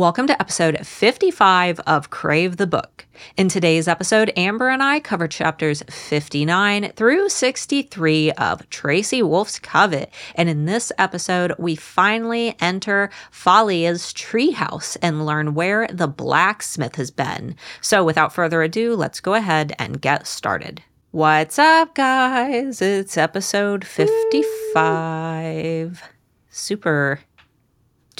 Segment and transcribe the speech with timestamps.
[0.00, 3.04] Welcome to episode 55 of Crave the Book.
[3.36, 10.10] In today's episode, Amber and I cover chapters 59 through 63 of Tracy Wolff's Covet.
[10.36, 17.10] And in this episode, we finally enter Falia's treehouse and learn where the blacksmith has
[17.10, 17.54] been.
[17.82, 20.82] So without further ado, let's go ahead and get started.
[21.10, 22.80] What's up, guys?
[22.80, 26.02] It's episode 55.
[26.48, 27.20] Super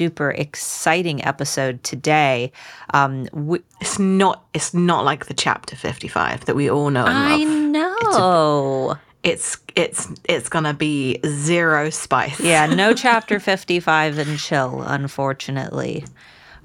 [0.01, 2.53] duper exciting episode today.
[2.95, 4.45] Um, we, It's not.
[4.55, 8.97] It's not like the chapter fifty-five that we all know I know.
[9.23, 12.41] It's it's it's gonna be zero spice.
[12.41, 16.05] yeah, no chapter 55 and chill, unfortunately.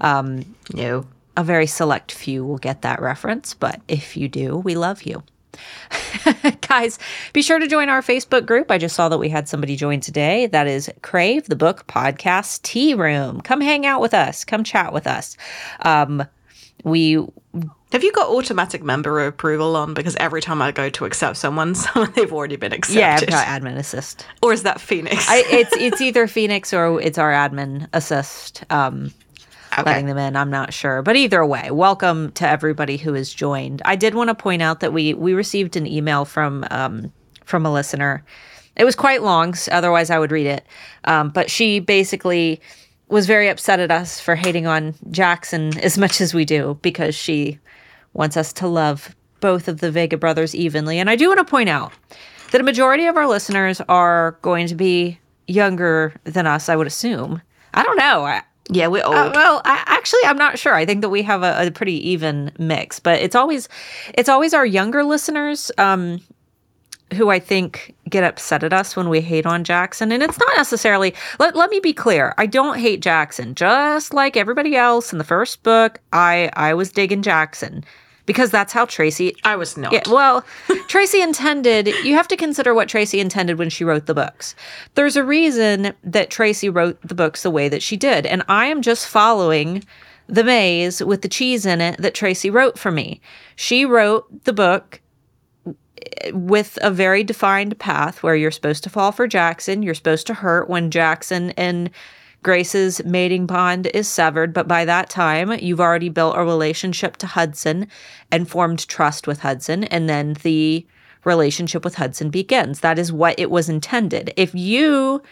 [0.00, 1.04] um, no.
[1.38, 5.22] A very select few will get that reference, but if you do, we love you.
[6.68, 6.98] Guys,
[7.32, 8.70] be sure to join our Facebook group.
[8.70, 10.46] I just saw that we had somebody join today.
[10.46, 13.40] That is Crave the Book Podcast Tea Room.
[13.40, 14.44] Come hang out with us.
[14.44, 15.36] Come chat with us.
[15.80, 16.24] Um,
[16.84, 17.14] we
[17.92, 19.94] Have you got automatic member approval on?
[19.94, 22.98] Because every time I go to accept someone, someone they've already been accepted.
[23.30, 24.26] yeah, I've got admin assist.
[24.42, 25.28] or is that Phoenix?
[25.28, 28.64] I, it's it's either Phoenix or it's our admin assist.
[28.70, 29.12] Um,
[29.78, 29.90] Okay.
[29.90, 30.36] letting them in.
[30.36, 33.82] I'm not sure, but either way, welcome to everybody who has joined.
[33.84, 37.12] I did want to point out that we we received an email from um,
[37.44, 38.24] from a listener.
[38.76, 40.66] It was quite long, s- otherwise I would read it.
[41.04, 42.60] Um, but she basically
[43.08, 47.14] was very upset at us for hating on Jackson as much as we do because
[47.14, 47.58] she
[48.14, 50.98] wants us to love both of the Vega brothers evenly.
[50.98, 51.92] And I do want to point out
[52.50, 56.86] that a majority of our listeners are going to be younger than us, I would
[56.86, 57.40] assume.
[57.74, 58.24] I don't know.
[58.24, 59.14] I, yeah, we're old.
[59.14, 60.74] uh, well, I, actually, I'm not sure.
[60.74, 63.68] I think that we have a, a pretty even mix, but it's always
[64.14, 66.20] it's always our younger listeners um,
[67.14, 70.56] who I think get upset at us when we hate on Jackson, and it's not
[70.56, 71.14] necessarily.
[71.38, 72.34] Let Let me be clear.
[72.38, 73.54] I don't hate Jackson.
[73.54, 77.84] Just like everybody else in the first book, I I was digging Jackson
[78.26, 79.92] because that's how Tracy I was not.
[79.92, 80.44] yeah, well,
[80.88, 84.54] Tracy intended, you have to consider what Tracy intended when she wrote the books.
[84.94, 88.26] There's a reason that Tracy wrote the books the way that she did.
[88.26, 89.84] And I am just following
[90.28, 93.20] the maze with the cheese in it that Tracy wrote for me.
[93.54, 95.00] She wrote the book
[95.66, 99.82] eh, with a very defined path where you're supposed to fall for Jackson.
[99.82, 101.90] You're supposed to hurt when Jackson and
[102.42, 107.26] Grace's mating bond is severed, but by that time, you've already built a relationship to
[107.26, 107.88] Hudson
[108.30, 110.86] and formed trust with Hudson, and then the
[111.24, 112.80] relationship with Hudson begins.
[112.80, 114.32] That is what it was intended.
[114.36, 115.22] If you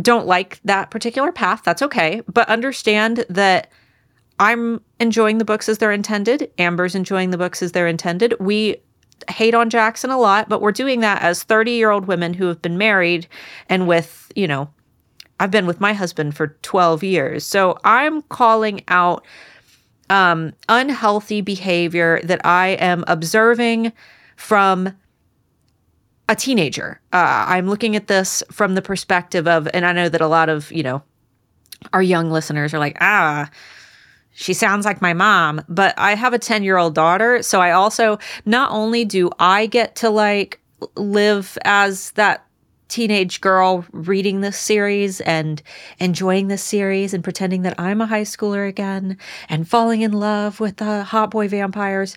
[0.00, 3.70] don't like that particular path, that's okay, but understand that
[4.38, 6.50] I'm enjoying the books as they're intended.
[6.58, 8.34] Amber's enjoying the books as they're intended.
[8.38, 8.76] We
[9.28, 12.46] hate on Jackson a lot, but we're doing that as 30 year old women who
[12.46, 13.26] have been married
[13.68, 14.70] and with, you know,
[15.40, 17.44] I've been with my husband for 12 years.
[17.44, 19.24] So I'm calling out
[20.10, 23.92] um, unhealthy behavior that I am observing
[24.36, 24.96] from
[26.28, 27.00] a teenager.
[27.12, 30.48] Uh, I'm looking at this from the perspective of, and I know that a lot
[30.48, 31.02] of, you know,
[31.92, 33.48] our young listeners are like, ah,
[34.32, 37.42] she sounds like my mom, but I have a 10 year old daughter.
[37.42, 40.60] So I also, not only do I get to like
[40.96, 42.44] live as that
[42.88, 45.62] teenage girl reading this series and
[45.98, 49.18] enjoying this series and pretending that I'm a high schooler again
[49.48, 52.16] and falling in love with the hot boy vampires.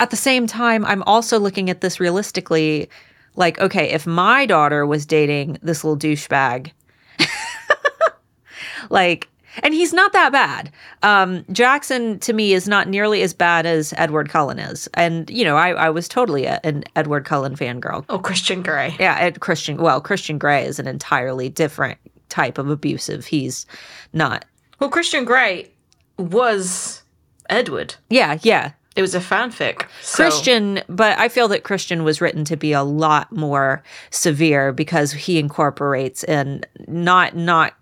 [0.00, 2.88] At the same time, I'm also looking at this realistically
[3.36, 6.72] like, okay, if my daughter was dating this little douchebag,
[8.90, 9.28] like,
[9.62, 10.70] and he's not that bad.
[11.02, 14.88] Um, Jackson to me is not nearly as bad as Edward Cullen is.
[14.94, 18.04] And, you know, I, I was totally a, an Edward Cullen fangirl.
[18.08, 18.96] Oh, Christian Grey.
[18.98, 19.76] Yeah, Ed Christian.
[19.76, 21.98] Well, Christian Grey is an entirely different
[22.28, 23.26] type of abusive.
[23.26, 23.66] He's
[24.12, 24.44] not.
[24.80, 25.70] Well, Christian Grey
[26.18, 27.02] was
[27.48, 27.94] Edward.
[28.10, 28.72] Yeah, yeah.
[28.96, 29.86] It was a fanfic.
[30.02, 34.72] So- Christian, but I feel that Christian was written to be a lot more severe
[34.72, 37.74] because he incorporates in not not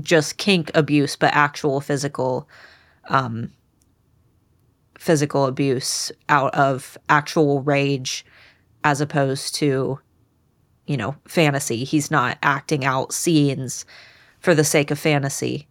[0.00, 2.48] just kink abuse, but actual physical
[3.08, 3.50] um
[4.98, 8.24] physical abuse out of actual rage
[8.84, 9.98] as opposed to
[10.86, 11.84] you know, fantasy.
[11.84, 13.86] He's not acting out scenes
[14.40, 15.66] for the sake of fantasy.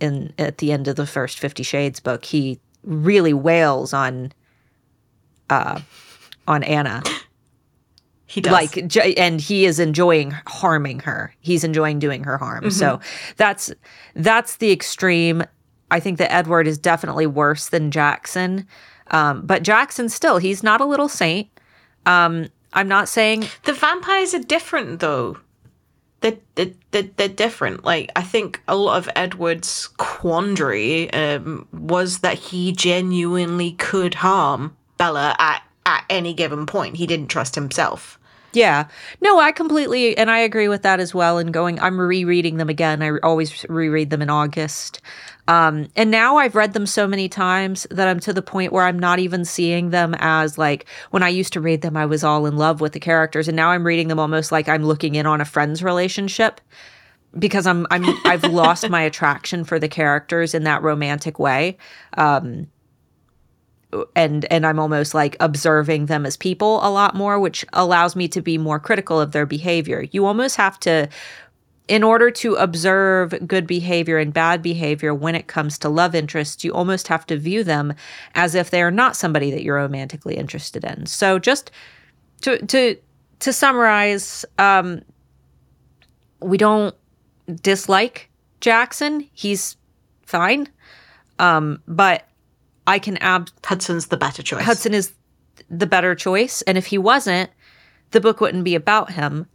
[0.00, 4.32] In at the end of the first 50 Shades book, he really wails on
[5.50, 5.80] uh
[6.48, 7.02] on Ana.
[8.30, 8.52] He does.
[8.52, 11.34] Like j- and he is enjoying harming her.
[11.40, 12.70] He's enjoying doing her harm.
[12.70, 13.00] So
[13.36, 13.72] that's
[14.14, 15.42] that's the extreme.
[15.90, 18.68] I think that Edward is definitely worse than Jackson.
[19.10, 21.48] Um, but Jackson still, he's not a little saint.
[22.06, 25.36] Um, I'm not saying the vampires are different though.
[26.20, 27.84] they're, they're, they're, they're different.
[27.84, 34.76] Like, I think a lot of Edward's quandary um, was that he genuinely could harm
[34.98, 36.96] Bella at, at any given point.
[36.96, 38.18] He didn't trust himself.
[38.52, 38.88] Yeah.
[39.20, 41.38] No, I completely and I agree with that as well.
[41.38, 43.02] And going, I'm rereading them again.
[43.02, 45.00] I always reread them in August.
[45.46, 48.84] Um, and now I've read them so many times that I'm to the point where
[48.84, 52.22] I'm not even seeing them as like when I used to read them, I was
[52.22, 55.14] all in love with the characters, and now I'm reading them almost like I'm looking
[55.16, 56.60] in on a friend's relationship
[57.38, 61.78] because I'm I'm I've lost my attraction for the characters in that romantic way.
[62.16, 62.68] Um,
[64.14, 68.28] and and I'm almost like observing them as people a lot more, which allows me
[68.28, 70.06] to be more critical of their behavior.
[70.12, 71.08] You almost have to
[71.90, 76.62] in order to observe good behavior and bad behavior when it comes to love interests,
[76.62, 77.92] you almost have to view them
[78.36, 81.04] as if they are not somebody that you're romantically interested in.
[81.06, 81.72] So just
[82.42, 82.96] to to
[83.40, 85.02] to summarize, um,
[86.40, 86.94] we don't
[87.60, 89.28] dislike Jackson.
[89.32, 89.76] He's
[90.22, 90.68] fine.
[91.40, 92.29] Um, but
[92.86, 94.64] I can ab Hudson's the better choice.
[94.64, 95.12] Hudson is
[95.68, 96.62] the better choice.
[96.62, 97.50] And if he wasn't,
[98.10, 99.46] the book wouldn't be about him.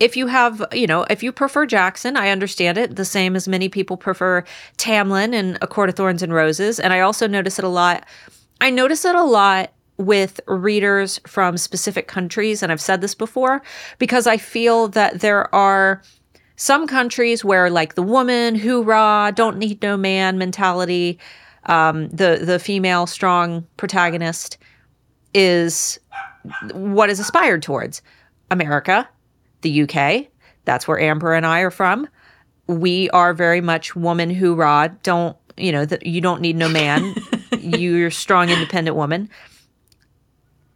[0.00, 2.96] If you have, you know, if you prefer Jackson, I understand it.
[2.96, 4.44] The same as many people prefer
[4.76, 6.80] Tamlin and A Court of Thorns and Roses.
[6.80, 8.04] And I also notice it a lot.
[8.60, 12.62] I notice it a lot with readers from specific countries.
[12.62, 13.62] And I've said this before
[13.98, 16.02] because I feel that there are
[16.56, 21.18] some countries where, like, the woman, hoorah, don't need no man mentality
[21.66, 24.58] um, the the female strong protagonist
[25.32, 25.98] is
[26.72, 28.02] what is aspired towards.
[28.50, 29.08] America,
[29.62, 30.26] the UK,
[30.64, 32.08] that's where Amber and I are from.
[32.66, 34.96] We are very much woman hoorah.
[35.02, 37.14] Don't you know that you don't need no man.
[37.58, 39.28] You're a strong, independent woman.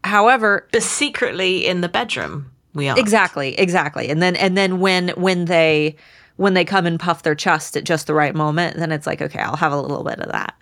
[0.04, 4.08] However, but secretly in the bedroom, we are exactly, exactly.
[4.08, 5.96] And then and then when when they
[6.38, 9.20] when they come and puff their chest at just the right moment, then it's like,
[9.20, 10.54] okay, I'll have a little bit of that.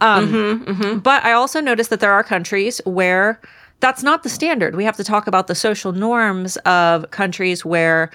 [0.00, 0.98] Um, mm-hmm, mm-hmm.
[0.98, 3.40] But I also noticed that there are countries where
[3.80, 4.76] that's not the standard.
[4.76, 8.10] We have to talk about the social norms of countries where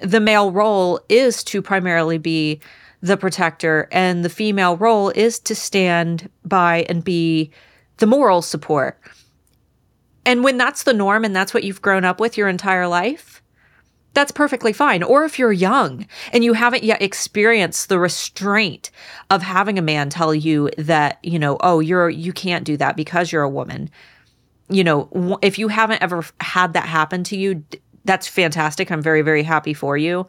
[0.00, 2.60] the male role is to primarily be
[3.02, 7.52] the protector and the female role is to stand by and be
[7.98, 8.98] the moral support.
[10.24, 13.42] And when that's the norm and that's what you've grown up with your entire life,
[14.16, 15.02] that's perfectly fine.
[15.02, 18.90] Or if you're young and you haven't yet experienced the restraint
[19.30, 22.96] of having a man tell you that, you know, oh, you're you can't do that
[22.96, 23.90] because you're a woman.
[24.70, 27.62] You know, if you haven't ever had that happen to you,
[28.06, 28.90] that's fantastic.
[28.90, 30.26] I'm very very happy for you.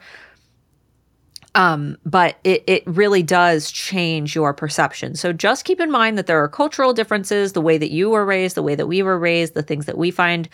[1.57, 5.15] Um, but it, it really does change your perception.
[5.15, 8.23] So just keep in mind that there are cultural differences, the way that you were
[8.25, 10.47] raised, the way that we were raised, the things that we find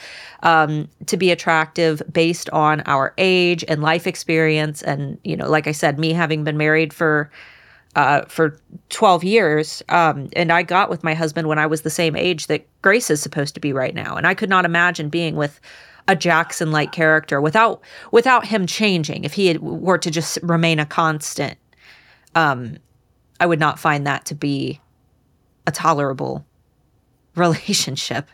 [0.44, 4.82] um, to be attractive based on our age and life experience.
[4.82, 7.30] And, you know, like I said, me having been married for
[7.98, 8.58] uh, for
[8.90, 9.84] 12 years.
[9.90, 13.12] Um, and I got with my husband when I was the same age that Grace
[13.12, 14.16] is supposed to be right now.
[14.16, 15.60] And I could not imagine being with
[16.08, 19.24] a Jackson like character without without him changing.
[19.24, 21.58] If he had, were to just remain a constant,
[22.36, 22.78] um,
[23.40, 24.82] I would not find that to be
[25.66, 26.46] a tolerable
[27.36, 28.28] relationship.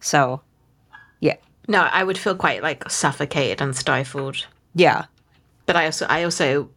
[0.00, 0.42] So,
[1.20, 1.36] yeah.
[1.68, 4.46] No, I would feel quite like suffocated and stifled.
[4.74, 5.06] Yeah.
[5.66, 6.70] But I also I also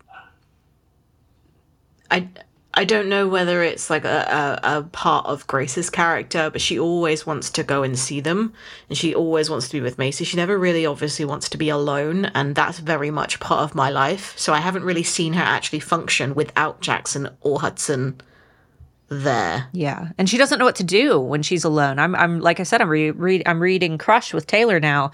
[2.12, 2.27] I
[2.75, 6.80] I don't know whether it's like a, a, a, part of Grace's character, but she
[6.80, 8.53] always wants to go and see them,
[8.89, 10.24] and she always wants to be with Macy.
[10.24, 13.92] She never really obviously wants to be alone, and that's very much part of my
[13.92, 14.38] life.
[14.39, 18.20] So I haven't really seen her actually function without Jackson or Hudson
[19.08, 19.68] there.
[19.72, 22.00] Yeah, and she doesn't know what to do when she's alone.
[22.00, 25.12] I'm, I'm like I said, I'm re- I'm reading Crush with Taylor now,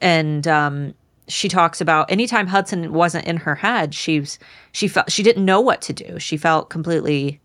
[0.00, 0.94] and um,
[1.30, 4.38] she talks about anytime Hudson wasn't in her head, she's
[4.72, 6.18] she felt she didn't know what to do.
[6.18, 7.40] She felt completely,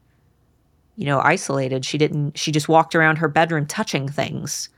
[0.96, 1.86] you know, isolated.
[1.86, 2.38] She didn't.
[2.38, 4.70] She just walked around her bedroom touching things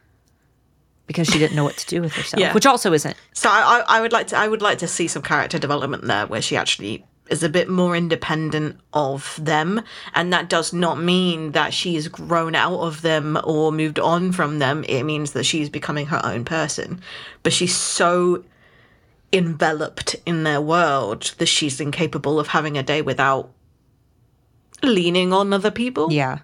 [1.08, 2.40] because she didn't know what to do with herself.
[2.40, 2.54] yeah.
[2.54, 3.16] Which also isn't.
[3.34, 6.28] So I, I would like to I would like to see some character development there
[6.28, 9.82] where she actually is a bit more independent of them
[10.16, 14.60] and that does not mean that she's grown out of them or moved on from
[14.60, 17.02] them it means that she's becoming her own person
[17.44, 18.44] but she's so
[19.34, 23.52] enveloped in their world that she's incapable of having a day without
[24.84, 26.12] leaning on other people.
[26.12, 26.40] Yeah.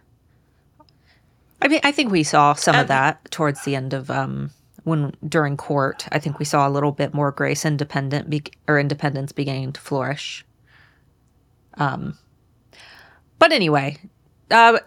[1.61, 4.51] I mean, I think we saw some um, of that towards the end of um
[4.83, 6.05] when during court.
[6.11, 9.81] I think we saw a little bit more grace independent be- or independence beginning to
[9.81, 10.45] flourish.
[11.75, 12.17] Um
[13.39, 13.97] but anyway,
[14.51, 14.79] uh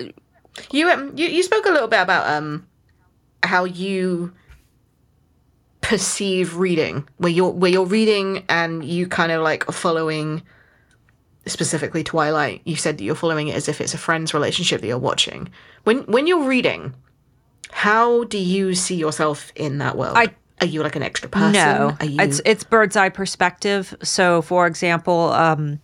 [0.70, 2.66] you um you, you spoke a little bit about um
[3.42, 4.32] how you
[5.86, 10.42] perceive reading, where you're where you're reading and you kind of like are following
[11.46, 12.60] specifically Twilight.
[12.64, 15.48] You said that you're following it as if it's a friend's relationship that you're watching.
[15.84, 16.92] When when you're reading,
[17.70, 20.16] how do you see yourself in that world?
[20.16, 21.52] I- are you like an extra person?
[21.52, 23.94] No, Are you it's it's bird's eye perspective.
[24.02, 25.78] So, for example, um,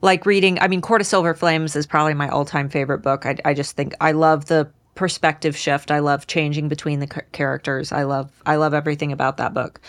[0.00, 3.26] like reading, I mean, Court of Silver Flames is probably my all time favorite book.
[3.26, 5.90] I, I just think I love the perspective shift.
[5.90, 7.92] I love changing between the characters.
[7.92, 9.80] I love I love everything about that book.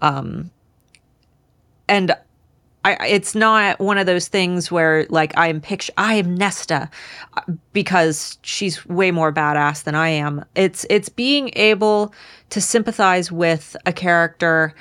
[0.00, 0.50] Um,
[1.88, 2.16] and
[2.84, 6.90] I, it's not one of those things where like I am picture I am Nesta
[7.36, 7.40] uh,
[7.72, 10.44] because she's way more badass than I am.
[10.54, 12.12] It's it's being able
[12.50, 14.74] to sympathize with a character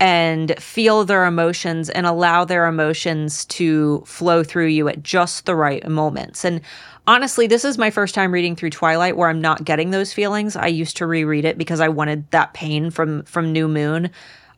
[0.00, 5.54] and feel their emotions and allow their emotions to flow through you at just the
[5.54, 6.44] right moments.
[6.44, 6.60] And
[7.06, 10.56] honestly, this is my first time reading through Twilight where I'm not getting those feelings.
[10.56, 14.10] I used to reread it because I wanted that pain from from New Moon.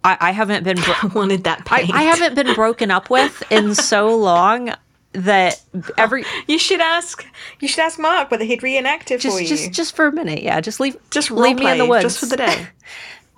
[0.05, 1.91] I, I haven't been bro- I wanted that pain.
[1.93, 4.73] I haven't been broken up with in so long
[5.13, 5.61] that
[5.97, 7.27] every oh, You should ask.
[7.61, 9.49] You should ask Mark whether he'd reenact it just for you.
[9.49, 12.21] just just for a minute, yeah, just leave just leave me in the woods just
[12.21, 12.69] for the day.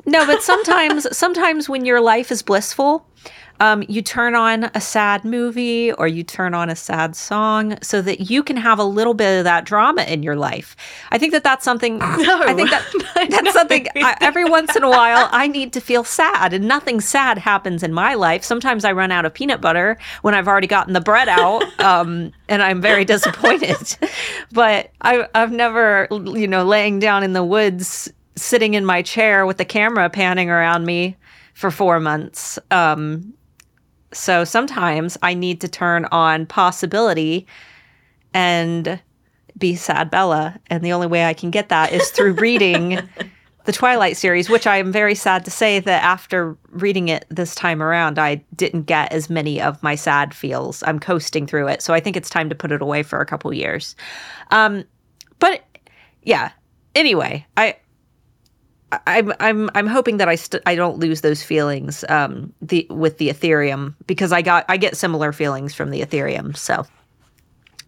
[0.07, 3.07] No, but sometimes sometimes when your life is blissful,
[3.61, 8.03] um, you turn on a sad movie or you turn on a sad song so
[8.03, 10.75] that you can have a little bit of that drama in your life.
[11.11, 11.99] I think that that's something.
[12.03, 12.85] I think that
[13.31, 13.51] that's No.
[13.53, 13.87] something.
[13.97, 17.83] I, every once in a while, I need to feel sad, and nothing sad happens
[17.83, 18.43] in my life.
[18.43, 22.33] Sometimes I run out of peanut butter when I've already gotten the bread out, um,
[22.49, 23.97] and I'm very disappointed.
[24.53, 29.45] but I, I've never, you know, laying down in the woods, sitting in my chair
[29.45, 31.17] with the camera panning around me
[31.55, 32.59] for four months.
[32.71, 33.35] Um,
[34.13, 37.47] so sometimes I need to turn on possibility
[38.35, 39.01] and
[39.59, 40.59] be sad Bella.
[40.69, 42.99] And the only way I can get that is through reading
[43.65, 47.55] the Twilight series, which I am very sad to say that after reading it this
[47.55, 50.83] time around, I didn't get as many of my sad feels.
[50.85, 51.83] I'm coasting through it.
[51.83, 53.95] So I think it's time to put it away for a couple years.
[54.51, 54.85] Um,
[55.39, 55.63] but
[56.23, 56.51] yeah,
[56.95, 57.77] anyway, I.
[59.07, 63.19] I'm I'm I'm hoping that I st- I don't lose those feelings um the with
[63.19, 66.85] the Ethereum because I got I get similar feelings from the Ethereum so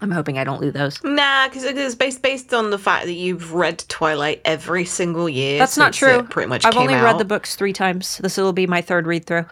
[0.03, 1.03] I'm hoping I don't lose those.
[1.05, 5.61] Nah, because it's based based on the fact that you've read Twilight every single year.
[5.61, 6.19] That's not true.
[6.19, 6.65] it pretty much.
[6.65, 7.05] I've only out.
[7.05, 8.19] read the books three times.
[8.19, 9.47] This will be my third read through.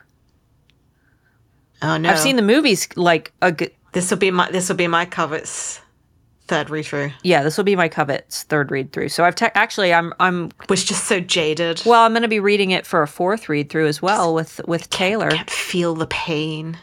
[1.82, 2.10] Oh no!
[2.10, 3.54] I've seen the movies like a.
[3.92, 5.80] This will be my this will be my covets
[6.50, 7.12] third read through.
[7.22, 9.08] Yeah, this will be my Covet's third read through.
[9.08, 11.80] So I've te- actually I'm I'm Was just so jaded.
[11.86, 14.60] well I'm going to be reading it for a fourth read through as well with
[14.66, 15.30] with Taylor.
[15.30, 16.76] Can't feel the pain.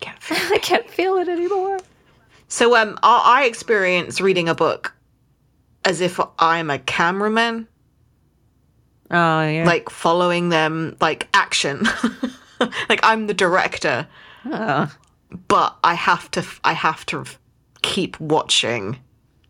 [0.00, 0.36] Can't feel.
[0.54, 1.78] I can't feel it anymore.
[2.48, 4.92] So um, I, I experience reading a book
[5.84, 7.66] as if I'm a cameraman,
[9.10, 9.64] Oh yeah.
[9.64, 11.86] like following them, like action.
[12.88, 14.06] like I'm the director,
[14.44, 14.92] Oh.
[15.48, 16.44] but I have to.
[16.64, 17.24] I have to
[17.86, 18.98] keep watching,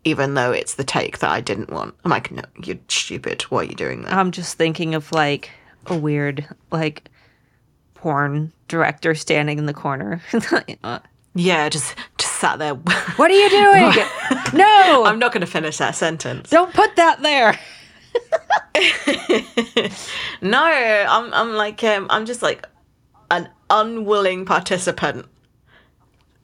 [0.03, 1.95] even though it's the take that I didn't want.
[2.05, 3.41] I'm like, no, you're stupid.
[3.43, 4.13] Why are you doing that?
[4.13, 5.49] I'm just thinking of like
[5.87, 7.09] a weird like
[7.95, 10.21] porn director standing in the corner.
[11.39, 12.73] Yeah, just just sat there.
[13.17, 13.93] what are you doing?
[14.53, 16.49] no, I'm not going to finish that sentence.
[16.49, 17.59] don't put that there.
[20.41, 22.67] No, I'm I'm like um, I'm just like
[23.29, 25.27] an unwilling participant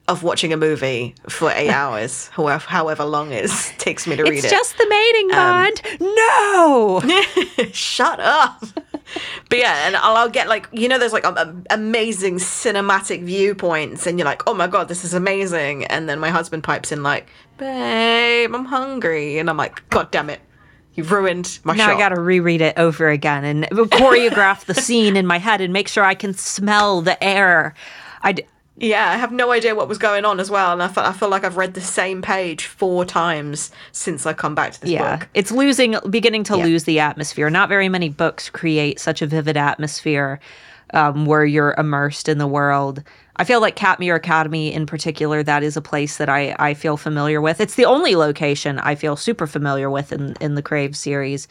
[0.06, 4.34] of watching a movie for eight hours, however however long it takes me to read
[4.38, 4.50] It's it.
[4.50, 5.82] just the mating bond.
[6.00, 7.66] no.
[7.72, 8.62] Shut up.
[9.48, 13.22] but yeah, and I'll, I'll get like you know, there's like um, um, amazing cinematic
[13.24, 15.84] viewpoints, and you're like, oh my god, this is amazing.
[15.86, 20.28] And then my husband pipes in like, babe, I'm hungry, and I'm like, god damn
[20.30, 20.40] it,
[20.94, 21.96] you've ruined my Now shot.
[21.96, 25.72] I got to reread it over again and choreograph the scene in my head and
[25.72, 27.74] make sure I can smell the air.
[28.22, 28.34] I
[28.76, 31.12] Yeah, I have no idea what was going on as well, and I feel, I
[31.12, 34.90] feel like I've read the same page four times since I come back to this
[34.90, 35.28] yeah, book.
[35.32, 36.64] it's losing, beginning to Yeah.
[36.64, 37.48] lose the atmosphere.
[37.50, 40.40] Not very many books create such a vivid atmosphere
[40.92, 43.02] um, where you're immersed in the world.
[43.36, 46.96] I feel like Katmere Academy, in particular, that is a place that I, I feel
[46.96, 47.60] familiar with.
[47.60, 51.46] It's the only location I feel super familiar with in, in the Crave series.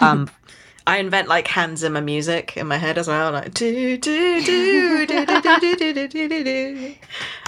[0.00, 0.28] Um,
[0.88, 5.06] I invent like Hans Zimmer music in my head as well, like do do do
[5.06, 6.94] do do do do do do do do.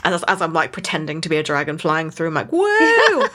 [0.05, 3.29] As as I'm like pretending to be a dragon flying through, I'm like, whoa!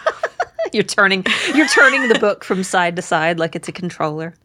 [0.74, 4.36] you're turning, you're turning the book from side to side like it's a controller.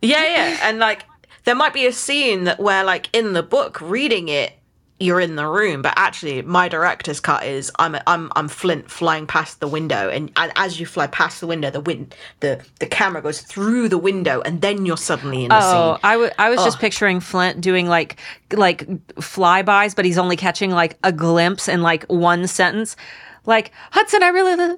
[0.00, 1.04] yeah, yeah, and like
[1.44, 4.55] there might be a scene that where like in the book reading it,
[4.98, 9.26] you're in the room, but actually, my director's cut is I'm I'm I'm Flint flying
[9.26, 12.86] past the window, and, and as you fly past the window, the wind the the
[12.86, 16.00] camera goes through the window, and then you're suddenly in the Oh, scene.
[16.02, 18.18] I, w- I was just picturing Flint doing like
[18.52, 18.86] like
[19.16, 22.96] flybys, but he's only catching like a glimpse in like one sentence.
[23.44, 24.76] Like Hudson, I really, li-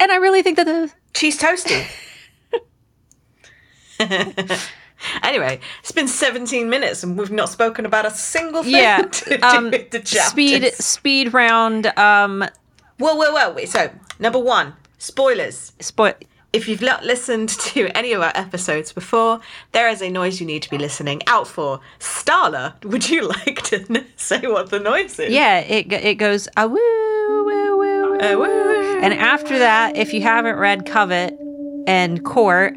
[0.00, 1.86] and I really think that the She's toasty.
[5.22, 9.40] anyway, it's been 17 minutes, and we've not spoken about a single thing yeah to
[9.40, 9.72] um,
[10.04, 12.44] speed speed round um
[12.98, 13.52] Whoa, whoa, whoa!
[13.52, 13.68] Wait.
[13.68, 13.90] So,
[14.20, 15.72] number one, spoilers.
[15.80, 16.14] spoil.
[16.52, 19.40] If you've not listened to any of our episodes before,
[19.72, 21.80] there is a noise you need to be listening out for.
[21.98, 25.32] Starla, would you like to say what the noise is?
[25.32, 28.38] Yeah, it it goes ah woo woo woo, woo.
[28.38, 29.00] woo.
[29.02, 31.36] And after that, if you haven't read Covet
[31.88, 32.76] and Court,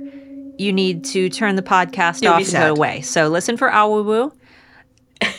[0.57, 3.01] you need to turn the podcast You'll off and go away.
[3.01, 4.31] So listen for Awoo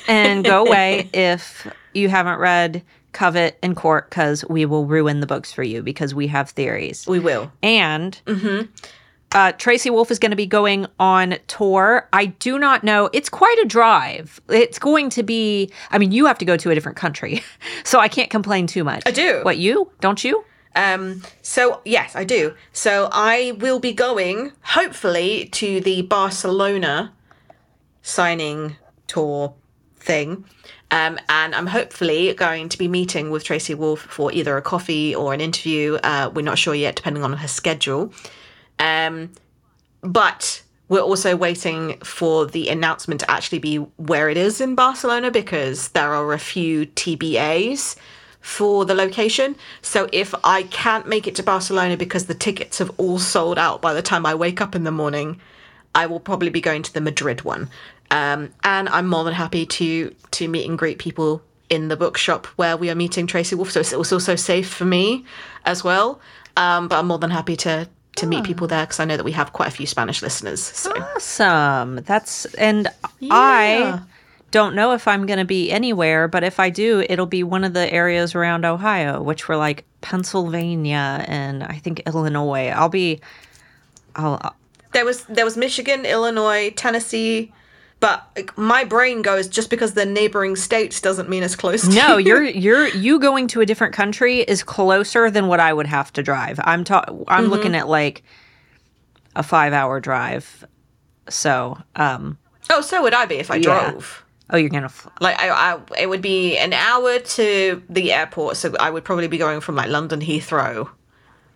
[0.09, 2.83] and go away if you haven't read
[3.13, 7.07] Covet and Court because we will ruin the books for you because we have theories.
[7.07, 7.51] We will.
[7.63, 8.21] And
[9.33, 12.09] uh, Tracy Wolff is going to be going on tour.
[12.13, 13.11] I do not know.
[13.13, 14.41] It's quite a drive.
[14.49, 17.43] It's going to be, I mean, you have to go to a different country.
[17.85, 19.05] So I can't complain too much.
[19.07, 19.41] I do.
[19.43, 19.91] What, you?
[20.01, 20.45] Don't you?
[20.77, 22.55] Um, so yes, I do.
[22.73, 27.13] So I will be going, hopefully, to the Barcelona
[28.03, 28.77] signing
[29.09, 29.55] tour
[29.97, 30.45] thing.
[30.91, 35.15] Um, and I'm hopefully going to be meeting with Tracy Wolff for either a coffee
[35.15, 35.95] or an interview.
[36.05, 38.13] Uh, we're not sure yet, depending on her schedule.
[38.79, 39.33] Um,
[40.03, 45.33] but we're also waiting for the announcement to actually be where it is in Barcelona
[45.33, 47.97] because there are a few TBAs
[48.47, 49.57] for the location.
[49.83, 53.83] So if I can't make it to Barcelona because the tickets have all sold out
[53.83, 55.41] by the time I wake up in the morning,
[55.97, 57.69] I will probably be going to the Madrid one.
[58.13, 62.47] Um, and I'm more than happy to to meet and greet people in the bookshop
[62.55, 63.73] where we are meeting Tracy Wolff.
[63.73, 65.25] So it's, it's also safe for me
[65.65, 66.21] as well.
[66.57, 69.25] Um, but I'm more than happy to to meet people there because I know that
[69.25, 70.63] we have quite a few Spanish listeners.
[70.63, 71.97] So Awesome.
[71.97, 72.87] That's, and
[73.19, 73.35] Yeah.
[73.35, 74.01] I
[74.57, 77.63] don't know if I'm going to be anywhere, but if I do, it'll be one
[77.65, 82.69] of the areas around Ohio, which were like Pennsylvania and I think Illinois.
[82.69, 83.21] I'll be,
[84.15, 84.55] I'll,
[84.93, 87.53] there was there was Michigan, Illinois, Tennessee.
[88.01, 91.83] But like, my brain goes just because they're neighboring states doesn't mean it's close.
[91.83, 92.27] To No, you.
[92.29, 96.13] you're you're you going to a different country is closer than what I would have
[96.15, 96.59] to drive.
[96.65, 98.23] I'm ta- I'm looking at like
[99.35, 100.65] a 5-hour drive.
[101.29, 102.39] So, um
[102.69, 103.91] Oh, so would I be if I Yeah.
[103.91, 104.25] drove.
[104.51, 108.13] Oh, you're going to fl- Like I, I, it would be an hour to the
[108.13, 110.89] airport, so I would probably be going from like London Heathrow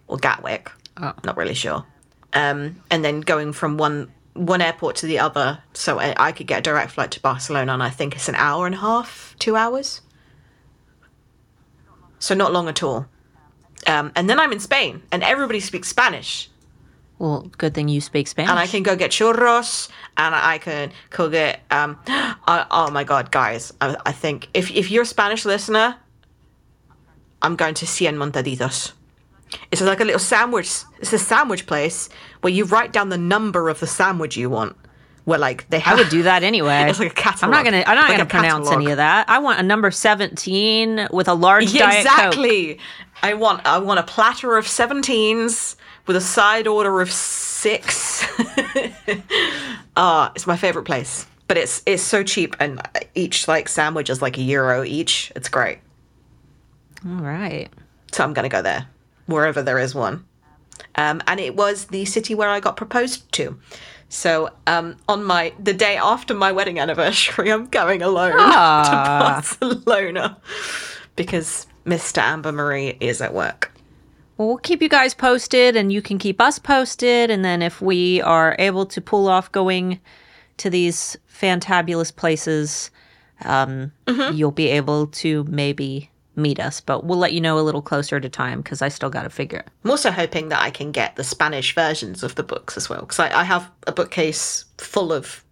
[0.09, 0.70] or Gatwick.
[0.96, 1.12] Oh.
[1.24, 1.85] Not really sure.
[2.33, 6.46] Um, and then going from one one airport to the other, so I, I could
[6.46, 9.35] get a direct flight to Barcelona, and I think it's an hour and a half,
[9.38, 10.03] two hours.
[12.20, 13.07] So not long at all.
[13.87, 16.48] Um, and then I'm in Spain, and everybody speaks Spanish.
[17.20, 18.48] Well, good thing you speak Spanish.
[18.50, 21.61] and I can go get churros, and I can go get.
[21.70, 23.72] Um, oh, oh my god, guys!
[23.80, 25.96] I, I think if if you're a Spanish listener,
[27.42, 28.92] I'm going to Cien Montaditos.
[29.70, 30.70] It's like a little sandwich.
[31.00, 32.09] It's a sandwich place
[32.40, 34.76] where you write down the number of the sandwich you want.
[35.26, 36.87] Where like they have, I would do that anyway.
[36.88, 37.44] It's like a catalog.
[37.44, 37.85] I'm not gonna.
[37.87, 38.83] I'm not Like gonna pronounce catalog.
[38.83, 39.28] any of that.
[39.28, 42.78] I want a number 17 with a large Yeah, diet coke.
[43.22, 48.26] I want I want a platter of seventeens with a side order of six.
[49.96, 51.26] Ah, it's my favorite place.
[51.48, 52.80] But it's it's so cheap and
[53.14, 55.33] each like sandwich is like a euro each.
[55.37, 55.78] It's great.
[57.06, 57.68] All right.
[58.12, 58.87] So I'm gonna go there.
[59.26, 60.24] Wherever there is one.
[60.94, 63.59] Um, and it was the city where I got proposed to.
[64.09, 69.42] So um, on my the day after my wedding anniversary, I'm going alone Ah.
[69.44, 70.38] to Barcelona
[71.16, 72.18] because Mr.
[72.18, 73.72] Amber Marie is at work.
[74.37, 77.31] Well, we'll keep you guys posted, and you can keep us posted.
[77.31, 80.00] And then if we are able to pull off going
[80.59, 82.90] to these fantabulous places,
[83.44, 84.37] um, Mm-hmm.
[84.37, 86.81] you'll be able to maybe meet us.
[86.81, 89.31] But we'll let you know a little closer to time because I still got to
[89.31, 89.59] figure.
[89.59, 89.68] it.
[89.85, 93.00] I'm also hoping that I can get the Spanish versions of the books as well,
[93.00, 95.44] because I, I have a bookcase full of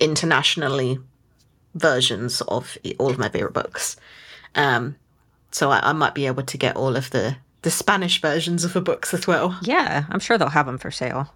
[0.00, 0.98] internationally
[1.74, 3.96] versions of all of my favorite books.
[4.54, 4.96] Um,
[5.50, 8.72] so I, I might be able to get all of the the Spanish versions of
[8.72, 9.58] the books as well.
[9.62, 11.34] Yeah, I'm sure they'll have them for sale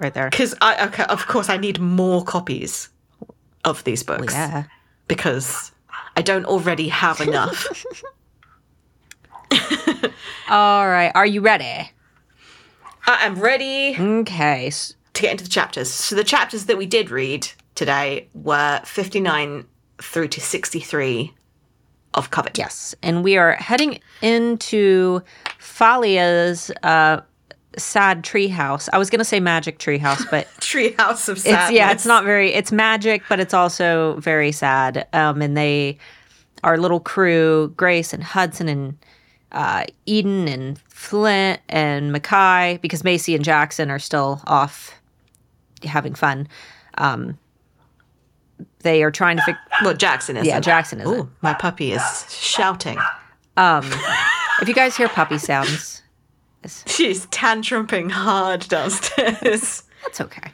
[0.00, 0.30] right there.
[0.30, 2.88] Because I, okay, of course, I need more copies
[3.64, 4.64] of these books Yeah.
[5.08, 5.70] because
[6.16, 7.66] I don't already have enough.
[10.48, 11.12] All right.
[11.14, 11.90] Are you ready?
[13.06, 14.70] I am ready Okay.
[14.70, 15.90] to get into the chapters.
[15.90, 19.64] So the chapters that we did read today were 59
[20.00, 21.32] through to 63
[22.14, 22.58] of Covet.
[22.58, 25.22] Yes, and we are heading into
[25.58, 27.20] Falia's uh,
[27.76, 28.88] sad treehouse.
[28.92, 31.68] I was going to say magic treehouse, but Treehouse of Sadness.
[31.68, 32.52] it's yeah, it's not very.
[32.52, 35.06] It's magic, but it's also very sad.
[35.12, 35.98] Um, and they,
[36.64, 38.98] our little crew, Grace and Hudson and
[39.52, 44.94] uh, Eden and Flint and Mekhi, because Macy and Jackson are still off
[45.84, 46.46] having fun.
[46.98, 47.38] Um,
[48.80, 49.60] they are trying to figure.
[49.82, 50.46] Well, Jackson is.
[50.46, 51.08] Yeah, Jackson is.
[51.08, 52.98] Ooh, my puppy is shouting.
[53.56, 53.90] Um,
[54.60, 56.02] if you guys hear puppy sounds,
[56.86, 59.82] She's tantruming hard downstairs.
[60.02, 60.52] that's okay.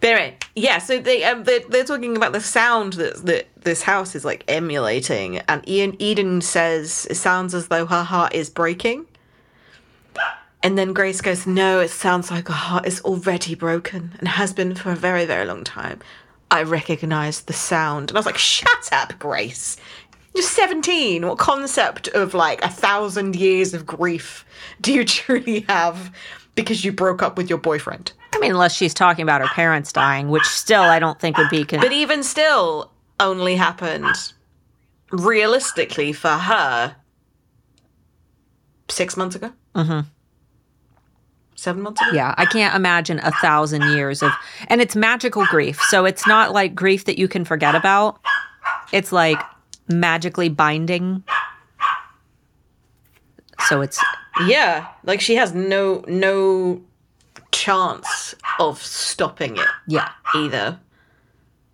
[0.00, 0.78] But anyway, yeah.
[0.78, 4.44] So they um, they're, they're talking about the sound that that this house is like
[4.48, 9.06] emulating, and Ian Eden says it sounds as though her heart is breaking.
[10.62, 14.52] And then Grace goes, "No, it sounds like her heart is already broken and has
[14.52, 16.00] been for a very, very long time.
[16.50, 19.76] I recognised the sound." And I was like, "Shut up, Grace.
[20.34, 21.26] You're 17.
[21.26, 24.44] What concept of like a thousand years of grief
[24.80, 26.14] do you truly have
[26.54, 29.92] because you broke up with your boyfriend?" I mean, unless she's talking about her parents
[29.92, 31.64] dying, which still I don't think would be.
[31.64, 34.32] Con- But even still, only happened
[35.10, 36.94] realistically for her
[38.88, 39.52] six months ago.
[39.74, 40.00] Mm-hmm.
[41.60, 42.12] Seven months ago.
[42.14, 44.32] yeah, I can't imagine a thousand years of,
[44.68, 45.78] and it's magical grief.
[45.90, 48.18] So it's not like grief that you can forget about.
[48.92, 49.38] It's like
[49.86, 51.22] magically binding.
[53.68, 54.02] So it's
[54.46, 56.80] Yeah, like she has no no
[57.52, 60.78] chance of stopping it yeah, either.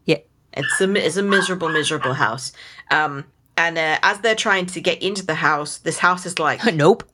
[0.05, 0.16] yeah,
[0.55, 2.53] It's a it's a miserable miserable house.
[2.90, 3.25] Um,
[3.57, 7.05] and uh, as they're trying to get into the house, this house is like nope.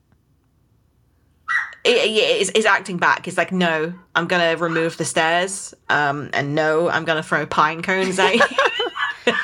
[1.85, 3.27] It, it is, is acting back.
[3.27, 7.83] It's like, no, I'm gonna remove the stairs, um, and no, I'm gonna throw pine
[7.83, 8.43] cones at you.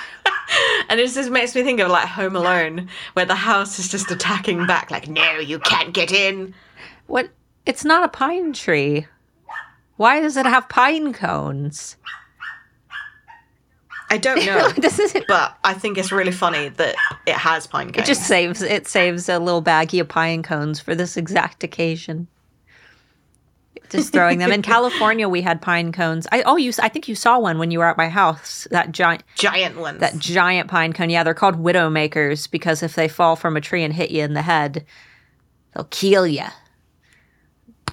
[0.88, 4.10] and it just makes me think of like Home Alone, where the house is just
[4.10, 6.54] attacking back, like, no, you can't get in.
[7.06, 7.30] What?
[7.66, 9.06] It's not a pine tree.
[9.96, 11.96] Why does it have pine cones?
[14.10, 15.26] I don't know, this isn't.
[15.28, 16.94] but I think it's really funny that
[17.26, 18.08] it has pine cones.
[18.08, 22.26] It just saves it saves a little baggie of pine cones for this exact occasion.
[23.90, 26.26] Just throwing them in California, we had pine cones.
[26.30, 28.66] I oh you I think you saw one when you were at my house.
[28.70, 30.00] That giant giant ones.
[30.00, 31.08] that giant pine cone.
[31.10, 34.22] Yeah, they're called widow makers because if they fall from a tree and hit you
[34.22, 34.84] in the head,
[35.74, 36.44] they'll kill you.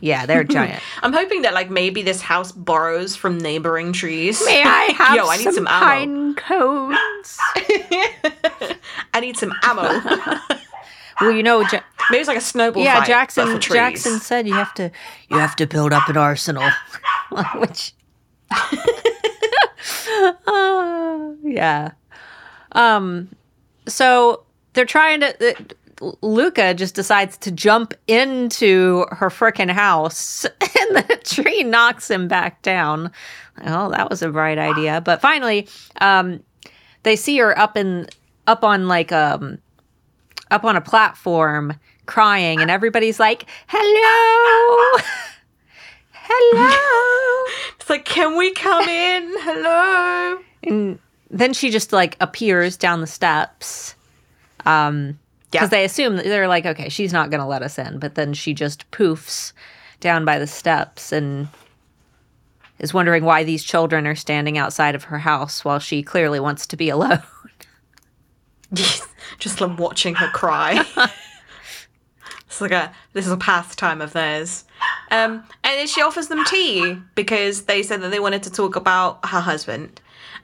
[0.02, 0.82] Yeah, they're giant.
[1.04, 4.42] I'm hoping that like maybe this house borrows from neighboring trees.
[4.46, 5.86] May I have Yo, I need some, some ammo.
[5.86, 7.38] pine cones?
[9.14, 10.02] I need some ammo.
[11.22, 11.82] well, you know, Ja-
[12.12, 13.60] Maybe it's like a snowball yeah, fight, Jackson.
[13.60, 14.92] Jackson said you have to
[15.30, 16.70] you have to build up an arsenal,
[17.56, 17.94] which.
[20.48, 21.92] Uh, yeah.
[22.74, 23.30] Um.
[23.88, 25.56] So they're trying to.
[26.22, 32.62] Luca just decides to jump into her frickin' house, and the tree knocks him back
[32.62, 33.12] down.
[33.66, 35.02] Oh, that was a bright idea.
[35.02, 35.68] But finally,
[36.02, 36.42] um,
[37.04, 38.08] they see her up in
[38.48, 39.60] up on like um
[40.52, 41.74] up on a platform
[42.06, 45.02] crying and everybody's like hello
[46.12, 47.46] hello
[47.80, 49.32] It's like, can we come in?
[49.42, 50.40] Hello.
[50.64, 53.96] and then she just like appears down the steps
[54.66, 55.20] um
[55.56, 55.62] Yeah.
[55.62, 58.34] because they assume that they're like okay she's not gonna let us in but then
[58.34, 59.54] she just poofs
[60.00, 61.48] down by the steps and
[62.80, 66.68] is wondering why these children are standing outside of her house while she clearly wants
[66.68, 67.22] to be alone
[69.40, 70.84] Just like watching her cry.
[72.48, 74.66] it's like a this is a pastime of theirs.
[75.12, 78.76] Um, and then she offers them tea because they said that they wanted to talk
[78.76, 80.02] about her husband.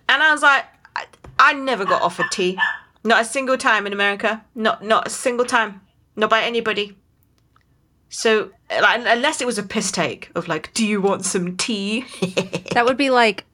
[0.09, 1.05] And I was like, I,
[1.39, 2.57] I never got offered tea.
[3.03, 4.43] Not a single time in America.
[4.55, 5.81] Not not a single time.
[6.15, 6.97] Not by anybody.
[8.09, 12.05] So like, unless it was a piss take of like, do you want some tea?
[12.73, 13.45] that would be like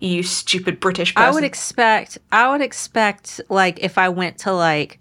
[0.00, 1.28] you stupid British person.
[1.28, 5.00] I would expect I would expect like if I went to like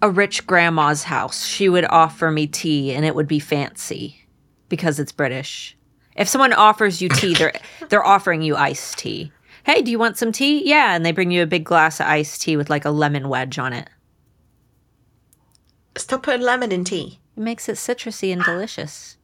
[0.00, 4.26] a rich grandma's house, she would offer me tea and it would be fancy
[4.68, 5.76] because it's British.
[6.16, 7.52] If someone offers you tea, they're
[7.88, 9.32] they're offering you iced tea.
[9.64, 10.68] Hey, do you want some tea?
[10.68, 13.28] Yeah, and they bring you a big glass of iced tea with like a lemon
[13.28, 13.88] wedge on it.
[15.96, 17.20] Stop putting lemon in tea.
[17.36, 19.16] It makes it citrusy and delicious.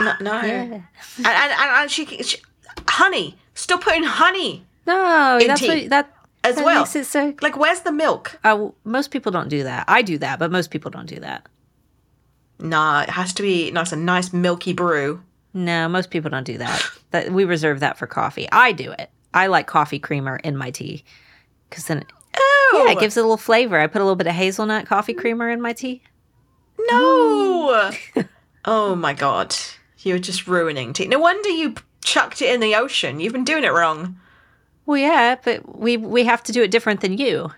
[0.00, 0.32] No, no.
[0.32, 0.62] Yeah.
[0.62, 0.82] And,
[1.26, 2.38] and, and, she, she,
[2.88, 3.36] honey.
[3.54, 5.68] Stop putting honey No, that's tea.
[5.68, 6.12] what that
[6.44, 6.80] as that well.
[6.80, 7.34] makes it so.
[7.42, 8.38] Like, where's the milk?
[8.44, 9.84] Uh, most people don't do that.
[9.88, 11.46] I do that, but most people don't do that.
[12.60, 15.22] Nah, it has to be nice, a nice milky brew.
[15.58, 16.88] No, most people don't do that.
[17.10, 18.48] That we reserve that for coffee.
[18.52, 19.10] I do it.
[19.34, 21.04] I like coffee creamer in my tea
[21.68, 22.04] because then
[22.36, 23.78] Oh yeah, it gives it a little flavor.
[23.78, 26.02] I put a little bit of hazelnut coffee creamer in my tea.
[26.78, 27.90] no.
[28.14, 28.28] Mm.
[28.66, 29.56] oh my god,
[29.98, 31.08] you're just ruining tea.
[31.08, 33.18] No wonder you chucked it in the ocean.
[33.18, 34.20] You've been doing it wrong.
[34.86, 37.50] Well, yeah, but we we have to do it different than you.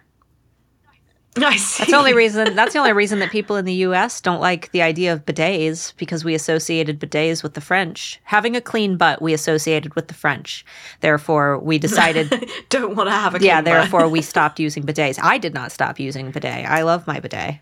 [1.37, 1.83] I see.
[1.83, 2.57] That's the only reason.
[2.57, 4.21] That's the only reason that people in the U.S.
[4.21, 8.21] don't like the idea of bidets because we associated bidets with the French.
[8.25, 10.65] Having a clean butt, we associated with the French.
[11.01, 12.51] Therefore, we decided.
[12.69, 13.61] Don't want to have a yeah.
[13.61, 13.71] butt.
[13.71, 15.21] Yeah, therefore, we stopped using bidets.
[15.23, 16.67] I did not stop using bidet.
[16.67, 17.61] I love my bidet.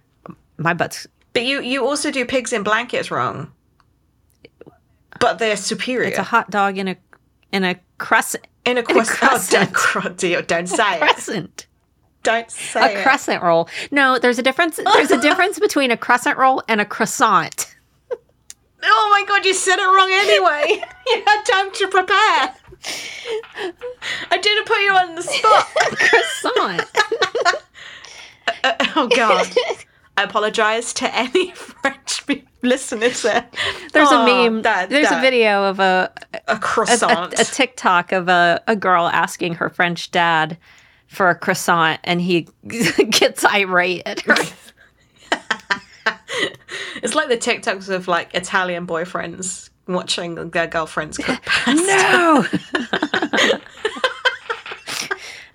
[0.57, 3.53] My butt's But you you also do pigs in blankets wrong.
[5.21, 6.09] But they're superior.
[6.09, 6.97] it's a hot dog in a
[7.53, 8.47] in a crescent.
[8.65, 9.47] in a, quest- oh,
[10.17, 11.01] don't, don't say it.
[11.01, 11.68] Crescent.
[12.29, 13.03] Don't say A it.
[13.03, 13.69] crescent roll.
[13.91, 14.77] No, there's a difference.
[14.77, 17.75] There's a difference between a crescent roll and a croissant.
[18.83, 20.83] Oh my god, you said it wrong anyway.
[21.07, 22.55] you had time to prepare.
[24.31, 25.67] I didn't put you on the spot.
[25.97, 26.85] croissant.
[28.97, 29.47] oh god.
[30.17, 32.25] I apologize to any French
[32.63, 33.49] listeners there.
[33.93, 34.63] There's Oh, a meme.
[34.63, 37.35] that- there's that- a video of a A a, croissant.
[37.35, 40.59] a, a TikTok of a, a girl asking her French dad
[41.09, 42.47] for a croissant, and he
[43.11, 44.37] gets irate at her.
[47.03, 52.49] it's like the TikToks of like Italian boyfriends watching their girlfriends cook pasta.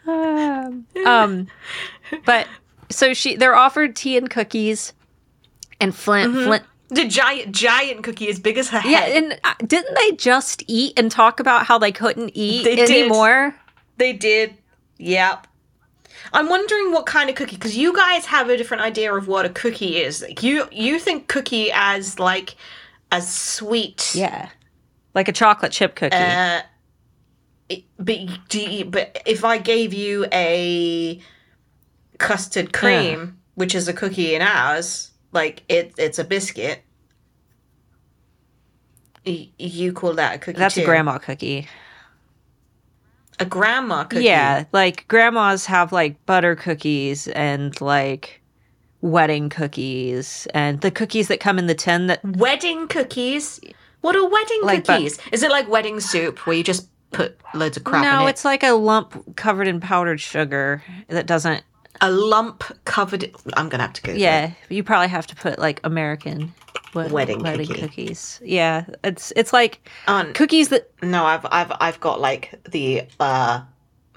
[0.05, 0.13] no.
[0.13, 1.47] um, um,
[2.25, 2.47] but
[2.89, 4.93] so she they're offered tea and cookies,
[5.79, 6.63] and Flint Flint.
[6.89, 8.91] The giant giant cookie as big as her head.
[8.91, 12.75] Yeah, and uh, didn't they just eat and talk about how they couldn't eat They
[12.75, 12.89] did.
[12.91, 13.55] anymore?
[13.97, 14.55] They did.
[15.03, 15.47] Yep.
[16.31, 19.45] I'm wondering what kind of cookie because you guys have a different idea of what
[19.45, 20.21] a cookie is.
[20.21, 22.55] Like you you think cookie as like
[23.11, 24.11] as sweet.
[24.15, 24.49] Yeah,
[25.13, 26.15] like a chocolate chip cookie.
[26.15, 26.61] Uh,
[27.67, 31.19] it- but do you, but if I gave you a
[32.19, 36.81] custard cream, which is a cookie in ours, like it it's a biscuit.
[39.25, 40.59] You call that a cookie?
[40.59, 41.67] That's a grandma cookie.
[43.39, 44.25] A grandma cookie.
[44.25, 48.41] Yeah, like grandmas have like butter cookies and like
[49.01, 53.59] wedding cookies and the cookies that come in the tin that Wedding cookies.
[54.01, 55.17] What are wedding Like, but- cookies?
[55.31, 58.31] Is it like wedding soup where you just put loads of crap No, in it?
[58.31, 61.63] it's like a lump covered in powdered sugar that doesn't
[62.01, 63.31] a lump covered.
[63.53, 64.13] I'm gonna have to go.
[64.13, 66.53] Yeah, you probably have to put like American
[66.93, 67.65] wed- Wedding cookie.
[67.81, 68.39] cookies.
[68.43, 73.61] Yeah, it's it's like Um, cookies that no, I've I've I've got like the uh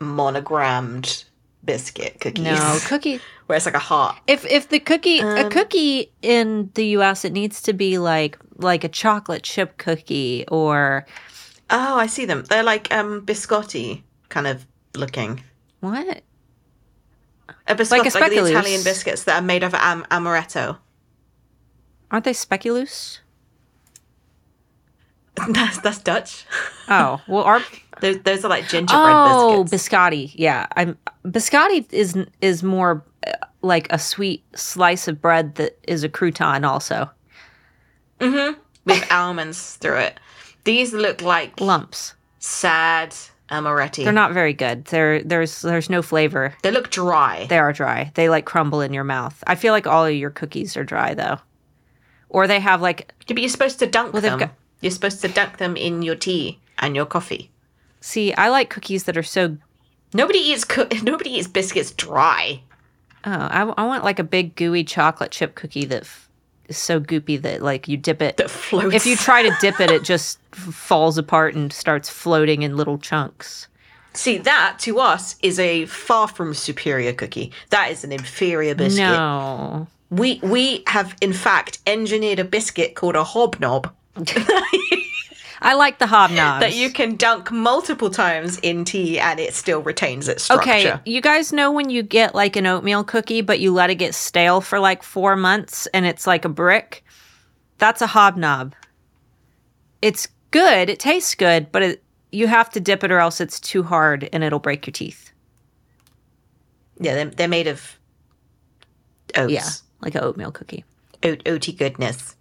[0.00, 1.24] monogrammed
[1.64, 2.44] biscuit cookies.
[2.44, 3.20] no cookie.
[3.46, 4.16] where it's like a heart.
[4.26, 7.24] If if the cookie a Um, cookie in the U.S.
[7.24, 11.06] it needs to be like like a chocolate chip cookie or
[11.68, 12.44] Oh, I see them.
[12.48, 15.42] They're like um biscotti kind of looking.
[15.80, 16.22] what?
[17.68, 18.44] A biscotti, Like like, the.
[18.46, 20.78] Italian biscuits that are made of am- amaretto.
[22.10, 23.20] Aren't they speculoos?
[25.50, 26.46] that's that's Dutch.
[26.88, 27.60] Oh well, our
[28.00, 29.92] Those, those are like gingerbread oh biscuits.
[29.92, 30.32] Oh, biscotti.
[30.34, 33.32] Yeah, I'm biscotti is is more uh,
[33.62, 37.10] like a sweet slice of bread that is a crouton also
[38.20, 38.56] with
[39.10, 40.20] almonds through it.
[40.64, 42.14] These look like lumps.
[42.38, 43.14] sad
[43.50, 44.04] amaretti.
[44.04, 44.84] They're not very good.
[44.86, 46.54] There there's there's no flavor.
[46.62, 47.46] They look dry.
[47.48, 48.10] They are dry.
[48.14, 49.42] They like crumble in your mouth.
[49.46, 51.38] I feel like all of your cookies are dry though.
[52.28, 54.38] Or they have like Yeah, but you're supposed to dunk Well, them.
[54.38, 57.50] got- You're supposed to dunk them in your tea and your coffee.
[58.00, 59.56] see, I like cookies that are so
[60.14, 62.62] Nobody eats co- nobody eats biscuits dry.
[63.24, 66.06] oh, I, I want like a big gooey chocolate chip cookie that
[66.70, 68.94] so goopy that like you dip it That floats.
[68.94, 72.98] if you try to dip it it just falls apart and starts floating in little
[72.98, 73.68] chunks.
[74.14, 77.52] see that to us is a far from superior cookie.
[77.70, 79.00] That is an inferior biscuit.
[79.06, 79.86] No.
[80.10, 83.92] We we have in fact engineered a biscuit called a hobnob
[85.60, 86.60] I like the hobnobs.
[86.60, 90.70] that you can dunk multiple times in tea and it still retains its structure.
[90.70, 93.96] Okay, you guys know when you get like an oatmeal cookie, but you let it
[93.96, 97.04] get stale for like four months and it's like a brick?
[97.78, 98.74] That's a hobnob.
[100.02, 103.58] It's good, it tastes good, but it, you have to dip it or else it's
[103.58, 105.32] too hard and it'll break your teeth.
[107.00, 107.98] Yeah, they're, they're made of
[109.36, 109.52] oats.
[109.52, 109.68] Yeah,
[110.00, 110.84] like an oatmeal cookie.
[111.22, 112.35] Oat, oaty goodness.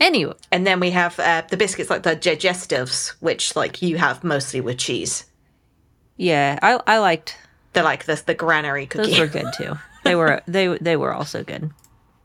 [0.00, 4.24] Anyway, And then we have uh, the biscuits like the digestives, which like you have
[4.24, 5.26] mostly with cheese.
[6.16, 7.36] yeah, I I liked
[7.74, 9.10] They're like the the granary cookies.
[9.10, 9.78] those were good too.
[10.04, 11.70] They were they they were also good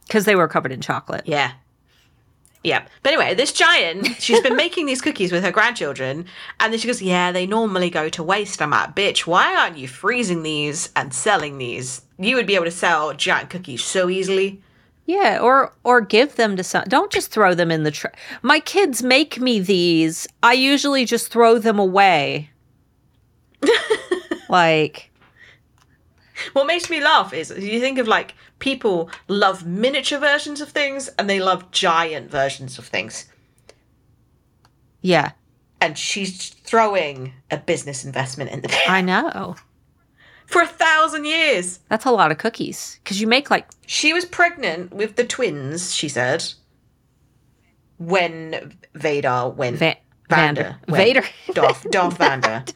[0.07, 1.23] because they were covered in chocolate.
[1.25, 1.51] yeah.
[2.63, 2.87] Yeah.
[3.03, 6.25] But anyway, this giant, she's been making these cookies with her grandchildren,
[6.59, 8.59] and then she goes, Yeah, they normally go to waste.
[8.59, 12.01] I'm like, Bitch, why aren't you freezing these and selling these?
[12.17, 14.63] You would be able to sell giant cookies so easily.
[15.07, 16.83] Yeah, or or give them to some.
[16.87, 18.13] Don't just throw them in the trash.
[18.41, 20.27] My kids make me these.
[20.41, 22.49] I usually just throw them away.
[24.49, 25.11] like
[26.53, 31.07] What makes me laugh is you think of like people love miniature versions of things
[31.19, 33.25] and they love giant versions of things.
[35.01, 35.31] yeah,
[35.81, 39.55] And she's throwing a business investment in the I know.
[40.45, 41.79] For a thousand years.
[41.89, 45.93] That's a lot of cookies cuz you make like She was pregnant with the twins,
[45.93, 46.43] she said,
[47.97, 49.77] when Vader went.
[49.77, 49.97] Va-
[50.29, 50.61] Vander.
[50.61, 50.79] Vander.
[50.87, 51.03] went.
[51.03, 51.23] Vader.
[51.53, 52.63] Darth, Darth Vander.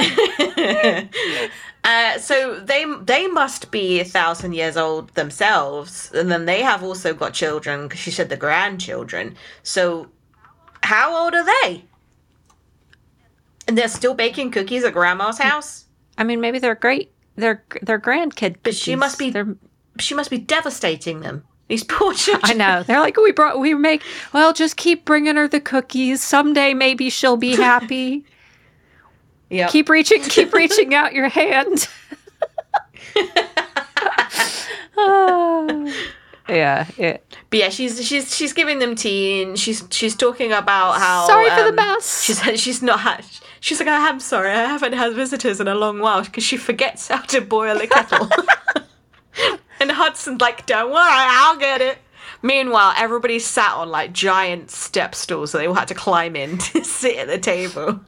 [1.84, 6.82] uh, so they they must be a thousand years old themselves, and then they have
[6.82, 7.88] also got children.
[7.88, 9.36] Because she said the grandchildren.
[9.62, 10.08] So
[10.82, 11.84] how old are they?
[13.66, 15.84] And they're still baking cookies at grandma's house.
[16.20, 17.10] I mean, maybe they're great.
[17.36, 18.56] They're they're grandkid.
[18.62, 19.56] But she must be- They're,
[19.98, 21.44] She must be devastating them.
[21.68, 22.42] These poor children.
[22.44, 22.82] I know.
[22.82, 24.02] They're like we brought we make.
[24.34, 26.22] Well, just keep bringing her the cookies.
[26.22, 28.24] Someday maybe she'll be happy.
[29.48, 29.68] Yeah.
[29.68, 30.22] keep reaching.
[30.22, 31.88] Keep reaching out your hand.
[34.96, 35.86] Ah.
[36.48, 36.86] yeah.
[36.98, 41.26] It, But yeah, she's she's she's giving them tea and she's she's talking about how
[41.26, 42.22] Sorry for the um, mess.
[42.22, 43.24] She said she's not.
[43.60, 46.56] She's like, I am sorry, I haven't had visitors in a long while because she
[46.56, 48.28] forgets how to boil a kettle.
[49.80, 51.98] and Hudson's like, don't worry, I'll get it.
[52.42, 56.56] Meanwhile, everybody sat on like giant step stools, so they all had to climb in
[56.58, 58.00] to sit at the table.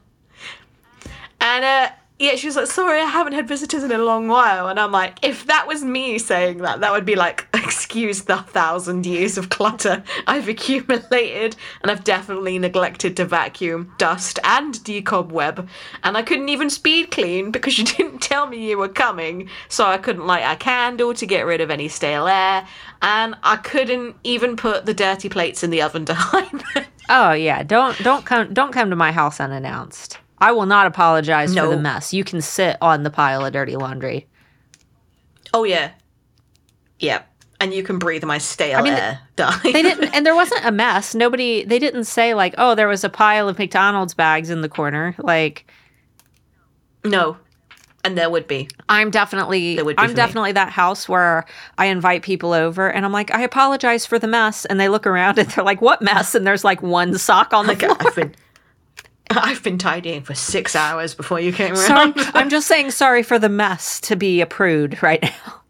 [1.39, 1.89] And uh,
[2.23, 4.69] yeah, she was like, sorry, I haven't had visitors in a long while.
[4.69, 8.37] And I'm like, if that was me saying that, that would be like, excuse the
[8.37, 11.57] thousand years of clutter I've accumulated.
[11.81, 15.67] And I've definitely neglected to vacuum, dust, and decobweb.
[16.05, 19.49] And I couldn't even speed clean because you didn't tell me you were coming.
[19.67, 22.65] So I couldn't light a candle to get rid of any stale air.
[23.01, 26.85] And I couldn't even put the dirty plates in the oven to hide them.
[27.09, 27.63] oh yeah.
[27.63, 30.19] Don't don't come don't come to my house unannounced.
[30.39, 32.13] I will not apologize for the mess.
[32.13, 34.27] You can sit on the pile of dirty laundry.
[35.53, 35.91] Oh, yeah.
[36.99, 37.21] Yeah.
[37.59, 39.19] And you can breathe my stale I mean, air.
[39.37, 39.59] Die.
[39.63, 41.15] They didn't, and there wasn't a mess.
[41.15, 44.67] Nobody, they didn't say like, oh, there was a pile of McDonald's bags in the
[44.69, 45.15] corner.
[45.17, 45.65] Like,
[47.05, 47.37] No.
[48.05, 48.67] And there would be.
[48.89, 50.15] I'm definitely, There would be I'm for me.
[50.17, 51.45] definitely that house where
[51.77, 55.07] I invite people over, and I'm like, I apologize for the mess, and they look
[55.07, 56.35] around and they're like, what mess?
[56.35, 57.95] And there's like one sock on the Like floor.
[58.01, 58.35] I've been
[59.41, 62.13] I've been tidying for six hours before you came Sorry.
[62.33, 65.61] I'm just saying sorry for the mess to be a prude right now.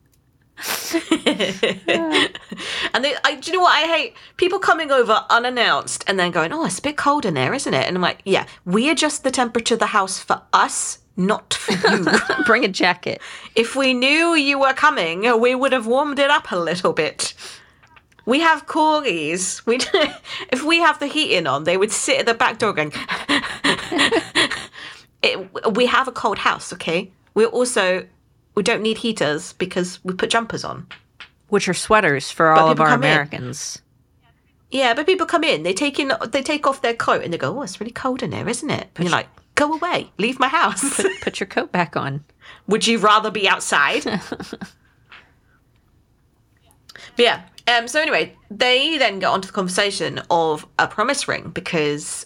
[2.93, 4.15] and they, I, do you know what I hate?
[4.37, 7.73] People coming over unannounced and then going, "Oh, it's a bit cold in there, isn't
[7.73, 11.53] it?" And I'm like, "Yeah, we adjust the temperature of the house for us, not
[11.55, 12.05] for you.
[12.45, 13.21] Bring a jacket.
[13.55, 17.33] if we knew you were coming, we would have warmed it up a little bit."
[18.25, 19.65] We have corgis.
[19.65, 19.75] We
[20.51, 22.93] if we have the heating on, they would sit at the back door going.
[25.21, 27.11] it, we have a cold house, okay.
[27.33, 28.07] We also
[28.55, 30.87] we don't need heaters because we put jumpers on.
[31.49, 33.11] Which are sweaters for all of our come in.
[33.11, 33.81] Americans.
[34.71, 37.37] Yeah, but people come in, they take in, they take off their coat, and they
[37.37, 40.39] go, "Oh, it's really cold in there, isn't it?" And you're like, "Go away, leave
[40.39, 42.23] my house." Put, put your coat back on.
[42.67, 44.03] Would you rather be outside?
[44.03, 44.69] but
[47.17, 47.43] yeah.
[47.67, 47.87] Um.
[47.87, 52.25] So anyway, they then get onto the conversation of a promise ring because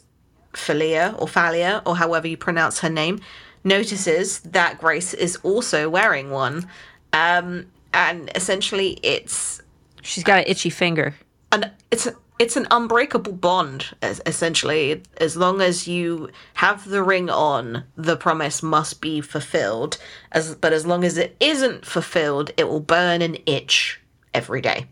[0.54, 3.20] Philia or Thalia or however you pronounce her name
[3.64, 6.68] notices that Grace is also wearing one.
[7.14, 7.68] Um.
[7.94, 9.62] And essentially, it's
[10.02, 11.16] She's got an itchy finger.
[11.52, 17.02] an it's a, it's an unbreakable bond es- essentially as long as you have the
[17.02, 19.98] ring on the promise must be fulfilled
[20.34, 24.00] as but as long as it isn't fulfilled it will burn and itch
[24.34, 24.86] every day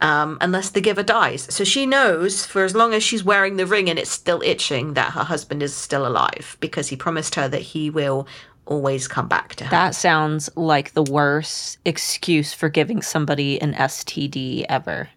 [0.00, 3.66] um, unless the giver dies so she knows for as long as she's wearing the
[3.66, 7.48] ring and it's still itching that her husband is still alive because he promised her
[7.48, 8.26] that he will
[8.66, 13.74] always come back to her That sounds like the worst excuse for giving somebody an
[13.74, 15.08] STD ever.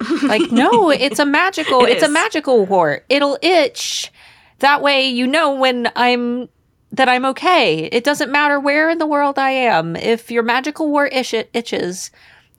[0.24, 3.04] Like, no, it's a magical, It it's a magical wart.
[3.08, 4.10] It'll itch.
[4.58, 6.48] That way you know when I'm
[6.92, 7.84] that I'm okay.
[7.84, 9.94] It doesn't matter where in the world I am.
[9.96, 12.10] If your magical wart itch- itches,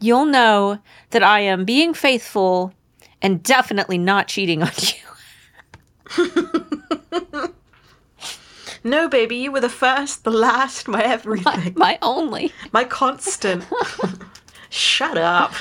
[0.04, 0.80] you'll know
[1.12, 2.74] that I am being faithful
[3.22, 4.72] and definitely not cheating on
[6.18, 6.34] you.
[8.84, 12.51] no baby you were the first the last my everything My only.
[12.72, 13.66] my constant
[14.70, 15.54] shut up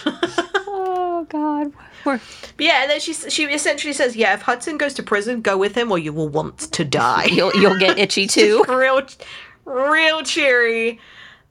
[0.74, 1.72] Oh God.
[2.04, 2.18] We're-
[2.56, 5.56] But yeah, and then she she essentially says, "Yeah, if Hudson goes to prison, go
[5.56, 8.64] with him, or you will want to die." you'll you'll get itchy too.
[8.68, 9.02] real,
[9.64, 10.98] real cheery.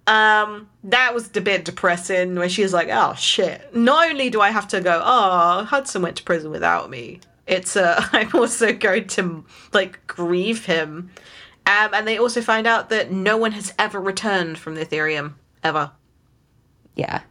[0.07, 4.41] Um, that was a bit depressing when she was like, "Oh shit!" Not only do
[4.41, 8.73] I have to go, "Oh, Hudson went to prison without me," it's uh, I'm also
[8.73, 11.11] going to like grieve him.
[11.67, 15.33] Um, and they also find out that no one has ever returned from the Aethereum
[15.63, 15.91] ever,
[16.95, 17.21] Yeah.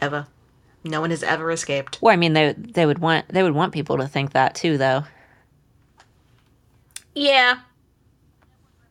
[0.00, 0.26] ever.
[0.82, 1.98] No one has ever escaped.
[2.02, 4.76] Well, I mean, they they would want they would want people to think that too,
[4.78, 5.04] though.
[7.14, 7.60] Yeah.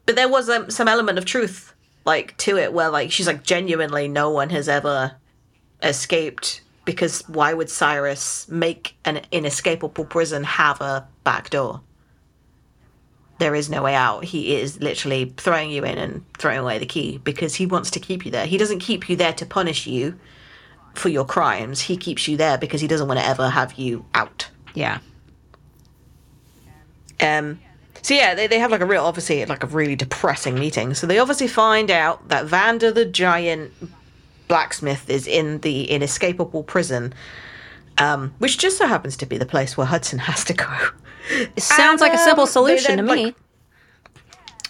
[0.06, 1.69] But there was um, some element of truth,
[2.06, 5.16] like, to it, where, like, she's like, genuinely, no one has ever
[5.82, 11.82] escaped because why would Cyrus make an inescapable prison have a back door?
[13.38, 14.26] There is no way out.
[14.26, 18.00] He is literally throwing you in and throwing away the key because he wants to
[18.00, 18.46] keep you there.
[18.46, 20.20] He doesn't keep you there to punish you
[20.94, 21.80] for your crimes.
[21.82, 24.50] He keeps you there because he doesn't want to ever have you out.
[24.74, 25.00] Yeah.
[27.22, 27.60] Um,
[28.02, 30.94] so yeah, they, they have like a real, obviously, like a really depressing meeting.
[30.94, 33.72] So they obviously find out that Vander the giant
[34.48, 37.14] blacksmith is in the inescapable prison,
[37.98, 40.68] um, which just so happens to be the place where Hudson has to go.
[41.56, 43.26] It sounds like a simple um, solution then, to me.
[43.28, 43.36] like-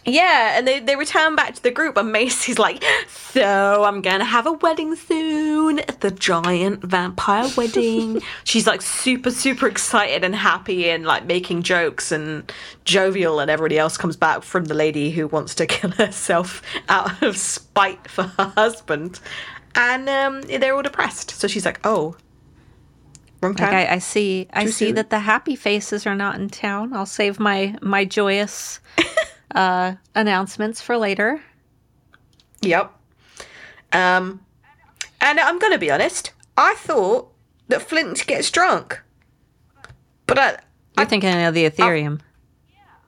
[0.09, 4.25] Yeah, and they, they return back to the group, and Macy's like, So I'm gonna
[4.25, 8.21] have a wedding soon, the giant vampire wedding.
[8.43, 12.51] She's like super, super excited and happy and like making jokes and
[12.85, 17.21] jovial, and everybody else comes back from the lady who wants to kill herself out
[17.21, 19.19] of spite for her husband.
[19.75, 21.31] And um, they're all depressed.
[21.31, 22.15] So she's like, Oh,
[23.41, 23.71] wrong time.
[23.73, 24.95] Like I, I see, I see soon?
[24.95, 26.93] that the happy faces are not in town.
[26.93, 28.79] I'll save my my joyous
[29.55, 31.41] uh, announcements for later.
[32.61, 32.91] Yep.
[33.91, 34.41] Um,
[35.21, 36.31] and I'm gonna be honest.
[36.57, 37.31] I thought
[37.67, 39.01] that Flint gets drunk,
[40.27, 40.57] but I,
[40.97, 42.19] You're thinking of the Aethereum.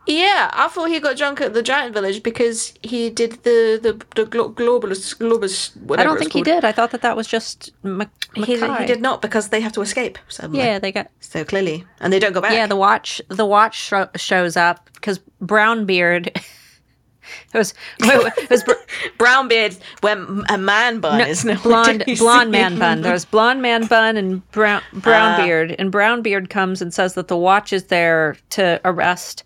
[0.07, 4.01] Yeah, I thought he got drunk at the Giant Village because he did the the
[4.15, 5.71] the glo- globalist globus.
[5.97, 6.65] I don't think he did.
[6.65, 9.81] I thought that that was just M- He, he did not because they have to
[9.81, 10.59] escape suddenly.
[10.59, 11.11] Yeah, they got.
[11.19, 12.53] So clearly, and they don't go back.
[12.53, 13.21] Yeah, the watch.
[13.27, 16.27] The watch sho- shows up because Brownbeard.
[17.53, 17.75] it was.
[17.99, 18.73] It was br-
[19.19, 23.01] brown beard when a man bun no, is no blonde blonde man bun.
[23.01, 27.13] There's blonde man bun and brown brown uh, beard, and brown beard comes and says
[27.13, 29.43] that the watch is there to arrest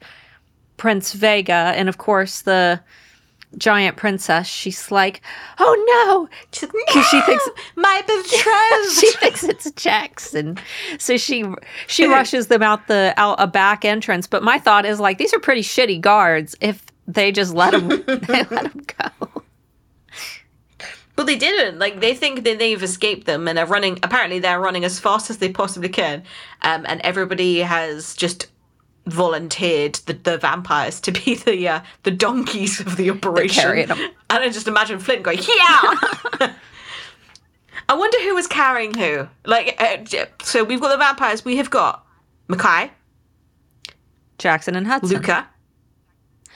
[0.78, 2.82] Prince Vega, and of course the
[3.58, 4.48] giant princess.
[4.48, 5.22] She's like,
[5.60, 6.30] "Oh no!"
[6.62, 8.96] Like, Because she thinks my betrothed.
[9.00, 10.58] she thinks it's Jackson,
[10.98, 11.46] so she
[11.88, 14.28] she rushes them out the out a back entrance.
[14.28, 16.56] But my thought is like, these are pretty shitty guards.
[16.62, 19.44] If they just let them, they let them go.
[21.16, 21.80] But they didn't.
[21.80, 24.00] Like they think that they've escaped them and are running.
[24.04, 26.24] Apparently, they're running as fast as they possibly can.
[26.62, 28.48] Um, and everybody has just
[29.08, 33.92] volunteered the, the vampires to be the uh, the donkeys of the operation.
[33.92, 36.54] And I just imagine Flint going, "Yeah."
[37.88, 39.28] I wonder who was carrying who.
[39.46, 41.46] Like, uh, so we've got the vampires.
[41.46, 42.06] We have got
[42.50, 42.90] Mekhi,
[44.40, 45.18] Jackson and Hudson.
[45.18, 45.48] Luca,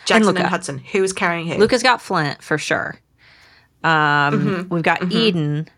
[0.06, 0.50] Jackson, and, Luca.
[0.50, 0.80] Hudson.
[0.80, 1.56] Who is carrying who?
[1.56, 3.00] Luca's got Flint for sure.
[3.84, 5.70] Um, we've got Eden.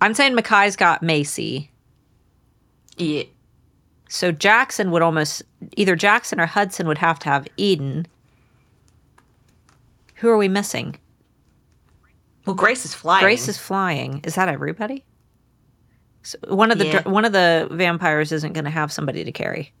[0.00, 1.70] I'm saying Mekhi's got Macy.
[2.98, 3.24] Yeah.
[4.08, 5.42] So Jackson would almost
[5.76, 8.06] either Jackson or Hudson would have to have Eden.
[10.16, 10.96] Who are we missing?
[12.46, 13.22] Well, Grace is flying.
[13.24, 14.20] Grace is flying.
[14.24, 15.04] Is that everybody?
[16.22, 17.02] So one of the Yeah.
[17.08, 19.72] one of the vampires isn't going to have somebody to carry.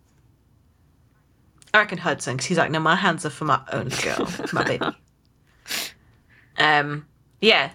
[1.74, 4.64] I reckon Hudson, because he's like, no, my hands are for my own girl, my
[4.64, 4.86] baby.
[6.58, 7.06] Um,
[7.42, 7.70] yeah.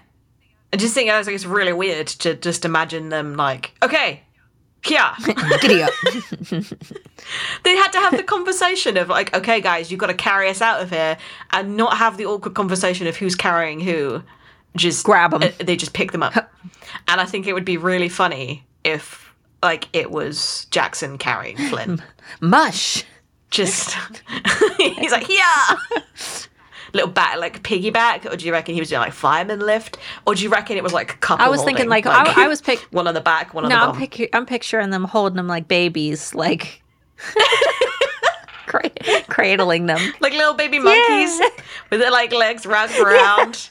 [0.74, 4.24] I just think I was like, it's really weird to just imagine them like, okay,
[4.88, 5.16] yeah.
[5.62, 5.92] Giddy up.
[7.64, 10.62] they had to have the conversation of like, okay, guys, you've got to carry us
[10.62, 11.18] out of here,
[11.52, 14.24] and not have the awkward conversation of who's carrying who.
[14.76, 15.44] Just Grab 'em.
[15.44, 16.34] uh, they just pick them up,
[17.10, 22.02] and I think it would be really funny if like it was Jackson carrying Flynn.
[22.40, 23.04] Mush.
[23.50, 23.98] just
[24.78, 25.76] he's like yeah
[26.94, 30.36] little back like piggyback or do you reckon he was doing like fireman lift or
[30.36, 32.48] do you reckon it was like a couple I was thinking holding, like, I, I
[32.48, 32.80] was pick.
[32.92, 35.38] one on the back one on No, the I'm, bottom pic- I'm picturing them holding
[35.38, 36.82] them like babies, like
[38.68, 38.90] cra-
[39.30, 40.00] cradling them.
[40.20, 41.48] like little baby monkeys Yeah.
[41.90, 43.70] with their like legs wrapped around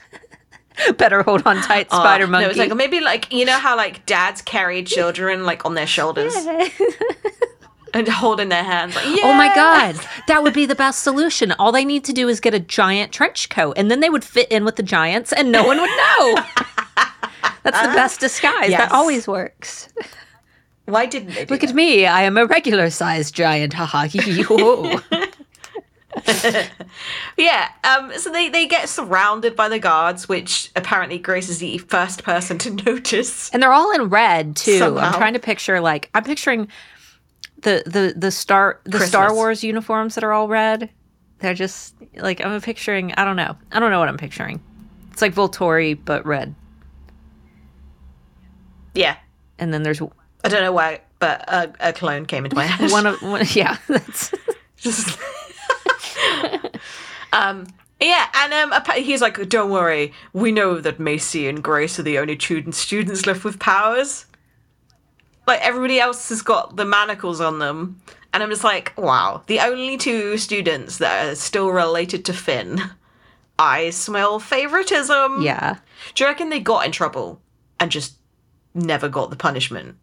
[0.96, 2.48] Better hold on tight, Oh, spider no, monkey.
[2.50, 6.34] it's like maybe like you know how like dads carry children like on their shoulders
[7.94, 11.52] and holding their hands like Oh my god, that would be the best solution.
[11.52, 14.24] All they need to do is get a giant trench coat, and then they would
[14.24, 16.34] fit in with the giants, and no one would know.
[17.62, 18.70] That's the best disguise.
[18.70, 18.80] Yes.
[18.80, 19.88] That always works.
[20.86, 21.44] Why didn't they?
[21.44, 22.06] Do Look at me.
[22.06, 23.74] I am a regular sized giant.
[23.74, 24.02] Ha ha.
[24.04, 24.98] hee, hee.
[27.36, 31.78] Yeah, um, so they, they get surrounded by the guards, which apparently Grace is the
[31.78, 33.50] first person to notice.
[33.50, 34.78] and they're all in red too.
[34.78, 35.06] Somehow.
[35.06, 36.68] I'm trying to picture like I'm picturing
[37.62, 40.90] the the the star the Star Wars uniforms that are all red.
[41.40, 43.12] They're just like I'm picturing.
[43.14, 43.56] I don't know.
[43.72, 44.60] I don't know what I'm picturing.
[45.12, 46.54] It's like Volturi but red.
[48.94, 49.16] Yeah,
[49.58, 52.90] And then there's I don't know why, but a, a clone came into my head.
[52.90, 53.76] one of one, yeah.
[53.88, 54.32] That's
[54.76, 55.18] Just-
[57.32, 57.66] um,
[58.00, 62.18] yeah, and um, he's like, "Don't worry, we know that Macy and Grace are the
[62.18, 64.26] only student students left with powers.
[65.50, 68.00] Like everybody else has got the manacles on them."
[68.32, 72.80] And I'm just like, wow, the only two students that are still related to Finn.
[73.58, 75.42] I smell favoritism.
[75.42, 75.78] yeah.
[76.14, 77.42] Do you reckon they got in trouble
[77.80, 78.14] and just
[78.72, 79.96] never got the punishment?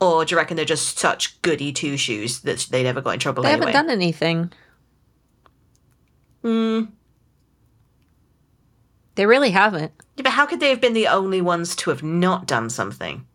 [0.00, 3.20] Or do you reckon they're just such goody two shoes that they never got in
[3.20, 3.66] trouble They anyway?
[3.70, 4.52] haven't done anything.
[6.42, 6.88] Mm.
[9.14, 9.92] They really haven't.
[10.16, 13.26] Yeah, but how could they have been the only ones to have not done something?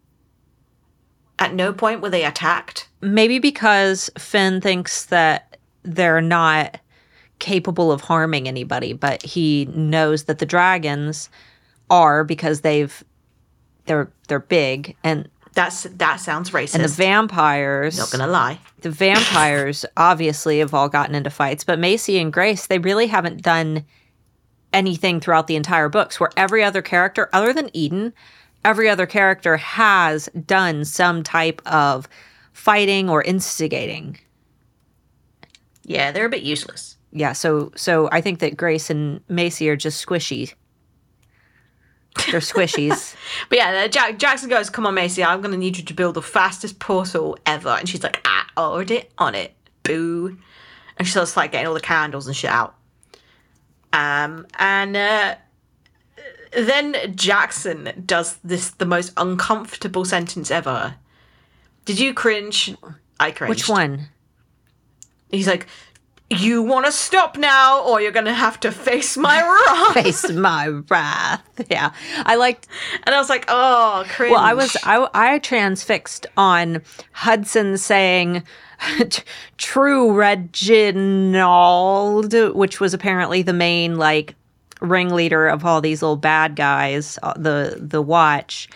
[1.41, 2.87] At no point were they attacked.
[3.01, 6.79] Maybe because Finn thinks that they're not
[7.39, 11.29] capable of harming anybody, but he knows that the dragons
[11.89, 13.03] are because they've
[13.85, 16.75] they're they're big and That's that sounds racist.
[16.75, 18.59] and the vampires Not gonna lie.
[18.81, 23.41] the vampires obviously have all gotten into fights, but Macy and Grace, they really haven't
[23.41, 23.83] done
[24.71, 28.13] anything throughout the entire books where every other character, other than Eden,
[28.63, 32.07] every other character has done some type of
[32.53, 34.19] fighting or instigating.
[35.83, 36.97] Yeah, they're a bit useless.
[37.11, 40.53] Yeah, so so I think that Grace and Macy are just squishy.
[42.29, 43.15] They're squishies.
[43.49, 46.15] But yeah, uh, Jack, Jackson goes, "Come on, Macy, I'm gonna need you to build
[46.15, 49.53] the fastest portal ever." And she's like, "Ah, already on it,
[49.83, 50.37] boo."
[50.97, 52.75] And she starts like getting all the candles and shit out.
[53.93, 55.35] Um, and uh,
[56.51, 60.95] then Jackson does this the most uncomfortable sentence ever.
[61.85, 62.75] Did you cringe?
[63.19, 63.49] I cringed.
[63.49, 64.09] Which one?
[65.29, 65.67] He's like,
[66.29, 70.67] "You want to stop now, or you're gonna have to face my wrath." Face my
[70.89, 71.43] wrath.
[71.69, 71.91] Yeah.
[72.25, 72.67] I liked
[73.03, 76.81] and I was like, "Oh, cringe." Well, I was I, I transfixed on
[77.13, 78.43] Hudson saying
[79.57, 84.35] true Reginald, which was apparently the main like
[84.81, 88.67] ringleader of all these little bad guys, uh, the the watch.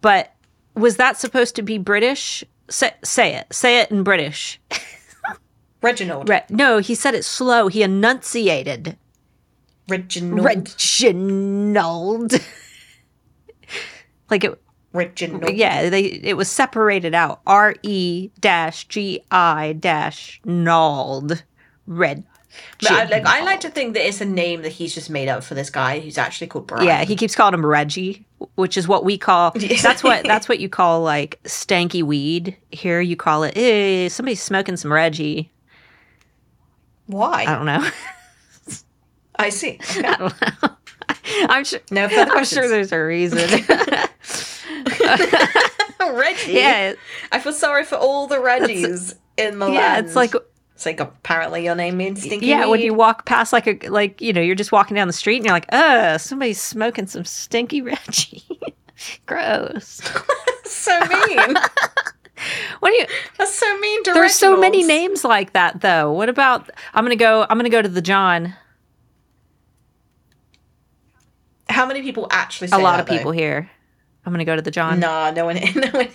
[0.00, 0.34] But
[0.74, 2.44] was that supposed to be British?
[2.68, 3.52] Say, say it.
[3.52, 4.60] Say it in British.
[5.82, 6.28] Reginald.
[6.28, 7.68] Re- no, he said it slow.
[7.68, 8.96] He enunciated
[9.88, 10.44] Reginald.
[10.44, 12.32] Reginald.
[14.30, 14.60] like it
[14.92, 15.54] Reginald.
[15.54, 17.40] yeah, they it was separated out.
[17.46, 21.42] R E dash G I dash Nald
[21.86, 22.24] Red.
[22.80, 25.28] But I, like, I like to think that it's a name that he's just made
[25.28, 26.86] up for this guy who's actually called Brian.
[26.86, 28.26] Yeah, he keeps calling him Reggie,
[28.56, 29.50] which is what we call.
[29.82, 32.56] That's what that's what you call like stanky weed.
[32.70, 33.56] Here you call it.
[33.56, 35.50] Eh, somebody's smoking some Reggie.
[37.06, 37.44] Why?
[37.44, 37.88] I don't know.
[39.36, 39.78] I see.
[39.90, 40.76] I don't know.
[41.48, 41.80] I'm sure.
[41.90, 42.60] No further I'm questions.
[42.60, 43.38] sure there's a reason.
[46.00, 46.52] Reggie.
[46.52, 46.94] yeah,
[47.30, 49.80] I feel sorry for all the Reggies in the yeah.
[49.80, 50.06] land.
[50.06, 50.34] It's like
[50.82, 52.46] it's like apparently your name means stinky.
[52.46, 55.12] yeah, when you walk past like a like you know you're just walking down the
[55.12, 58.42] street and you're like, uh, somebody's smoking some stinky Reggie.
[59.26, 60.00] Gross.
[60.64, 61.54] so mean.
[62.80, 63.06] What do you?
[63.38, 66.12] That's so mean to There's so many names like that though.
[66.12, 66.68] What about?
[66.94, 67.46] I'm gonna go.
[67.48, 68.54] I'm gonna go to the John.
[71.68, 73.38] How many people actually A lot that, of people though?
[73.38, 73.70] here.
[74.24, 75.00] I'm gonna go to the John.
[75.00, 75.56] Nah, no one.
[75.74, 76.08] No one.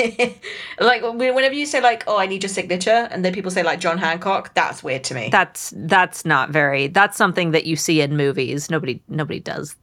[0.80, 3.80] like whenever you say like, "Oh, I need your signature," and then people say like
[3.82, 5.30] John Hancock, that's weird to me.
[5.32, 6.88] That's that's not very.
[6.88, 8.70] That's something that you see in movies.
[8.70, 9.76] Nobody nobody does.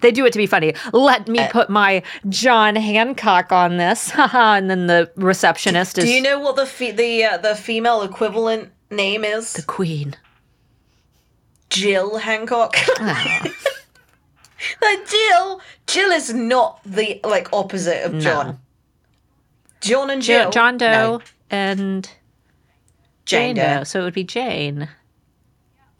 [0.00, 0.74] They do it to be funny.
[0.92, 6.10] Let Uh, me put my John Hancock on this, and then the receptionist is Do
[6.12, 9.54] you know what the fe- the uh, the female equivalent name is?
[9.54, 10.14] the Queen.
[11.70, 12.76] Jill Hancock.
[13.00, 13.51] Oh.
[14.82, 15.60] Like Jill.
[15.86, 18.58] Jill is not the like opposite of John.
[19.80, 20.50] John and Jo- Jill.
[20.50, 22.04] John Doe No, and
[23.24, 23.78] Jane Jane Doe.
[23.78, 23.84] Doe.
[23.84, 24.88] So it would be Jane.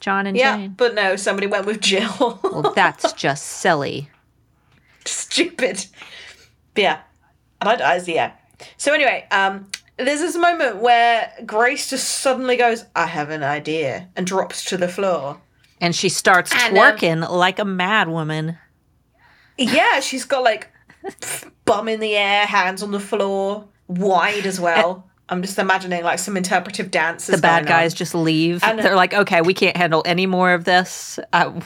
[0.01, 0.75] John and Yeah, Jane.
[0.77, 2.41] but no, somebody went with Jill.
[2.43, 4.11] Well, that's just silly.
[5.05, 5.87] Stupid.
[6.77, 7.01] Yeah,
[7.61, 8.33] and I, I yeah.
[8.77, 14.09] So anyway, um, there's this moment where Grace just suddenly goes, "I have an idea,"
[14.17, 15.41] and drops to the floor.
[15.83, 18.57] And she starts And, um, twerking like a mad woman.
[19.59, 20.71] Yeah, she's got like
[21.65, 25.11] bum in the air, hands on the floor, wide as well.
[25.29, 27.27] I'm just imagining like some interpretive dance.
[27.27, 28.63] The bad guys just leave.
[28.63, 31.19] And- They're like, okay, we can't handle any more of this.
[31.33, 31.61] Uh,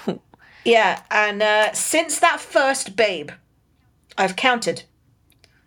[0.65, 3.31] Yeah, and uh, since that first babe,
[4.19, 4.85] I've counted,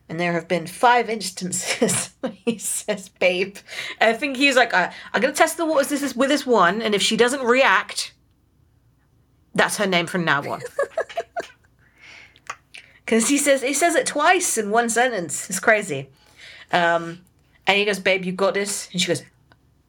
[0.10, 3.58] and there have been five instances where he says "babe."
[4.02, 6.46] And I think he's like, uh, "I'm gonna test the waters this is with this
[6.48, 8.14] one, and if she doesn't react,
[9.56, 10.62] that's her name from now on."
[13.06, 15.50] Because he says he says it twice in one sentence.
[15.50, 16.10] It's crazy.
[16.72, 17.22] Um,
[17.66, 19.24] and he goes, "Babe, you got this," and she goes,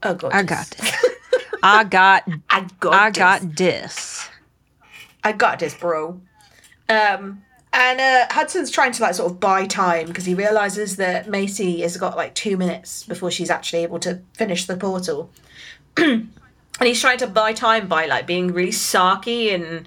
[0.03, 1.05] "Oh God, I got this.
[1.63, 3.19] I got, I got, I this.
[3.19, 4.29] got this.
[5.23, 6.19] I got this, bro.
[6.89, 7.43] Um,
[7.75, 11.83] and uh, Hudson's trying to like sort of buy time because he realizes that Macy
[11.83, 15.31] has got like two minutes before she's actually able to finish the portal.
[15.99, 16.33] and
[16.89, 19.87] he's trying to buy time by like being really sarky and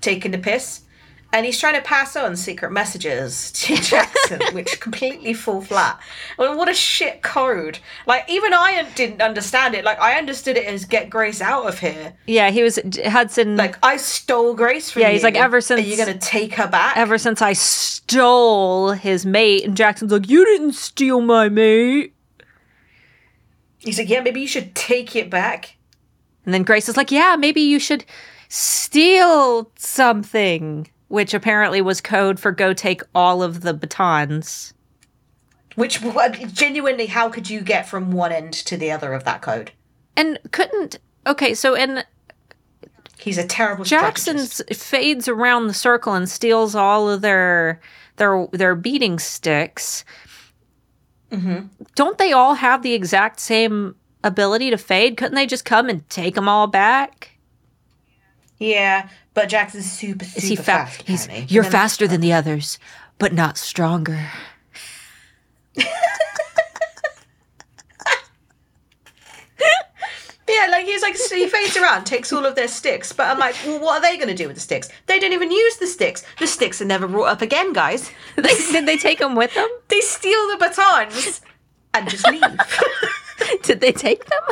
[0.00, 0.82] taking the piss.
[1.30, 6.00] And he's trying to pass on secret messages to Jackson, which completely fall flat.
[6.38, 7.80] Well, what a shit code!
[8.06, 9.84] Like even I didn't understand it.
[9.84, 12.14] Like I understood it as get Grace out of here.
[12.26, 13.58] Yeah, he was Hudson.
[13.58, 15.08] Like I stole Grace from you.
[15.08, 15.82] Yeah, he's like, ever since.
[15.82, 16.96] Are you gonna take her back?
[16.96, 22.14] ever since I stole his mate, and Jackson's like, you didn't steal my mate.
[23.80, 25.76] He's like, yeah, maybe you should take it back.
[26.48, 28.06] And then Grace is like, yeah, maybe you should
[28.48, 34.72] steal something, which apparently was code for go take all of the batons.
[35.74, 36.00] Which
[36.54, 39.72] genuinely, how could you get from one end to the other of that code?
[40.16, 40.98] And couldn't.
[41.26, 42.02] Okay, so in
[43.18, 43.84] He's a terrible.
[43.84, 47.78] Jackson fades around the circle and steals all of their
[48.16, 50.02] their their beating sticks.
[51.30, 51.66] Mm-hmm.
[51.94, 55.16] Don't they all have the exact same ability to fade?
[55.16, 57.38] Couldn't they just come and take them all back?
[58.58, 61.02] Yeah, but Jackson's super, super Is he fa- fast.
[61.02, 62.78] He's you're faster than the others,
[63.18, 64.28] but not stronger.
[70.48, 73.12] Yeah, like he's like he fades around, takes all of their sticks.
[73.12, 74.88] But I'm like, well, what are they going to do with the sticks?
[75.06, 76.24] They don't even use the sticks.
[76.38, 78.10] The sticks are never brought up again, guys.
[78.36, 78.42] They,
[78.72, 79.68] did they take them with them?
[79.88, 81.42] They steal the batons
[81.92, 82.42] and just leave.
[83.62, 84.42] Did they take them?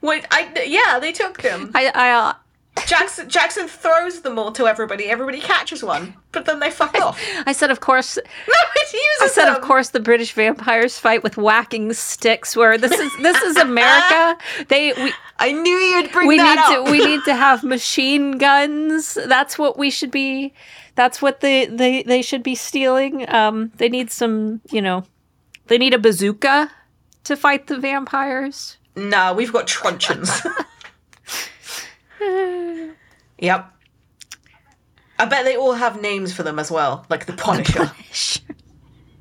[0.00, 1.70] Wait, I yeah, they took them.
[1.74, 2.34] I I uh,
[2.86, 5.04] Jackson Jackson throws them all to everybody.
[5.10, 7.20] Everybody catches one, but then they fuck off.
[7.46, 9.56] I said of course No, it uses I said them.
[9.56, 14.38] of course the British vampires fight with whacking sticks where this is this is America.
[14.68, 16.86] They we I knew you'd bring we that need up.
[16.86, 19.18] to we need to have machine guns.
[19.26, 20.54] That's what we should be
[20.94, 23.28] that's what they they they should be stealing.
[23.28, 25.04] Um they need some, you know,
[25.66, 26.70] they need a bazooka
[27.24, 28.76] to fight the vampires.
[28.96, 30.30] no, we've got truncheons.
[33.38, 33.72] yep.
[35.18, 37.90] I bet they all have names for them as well, like the Punisher,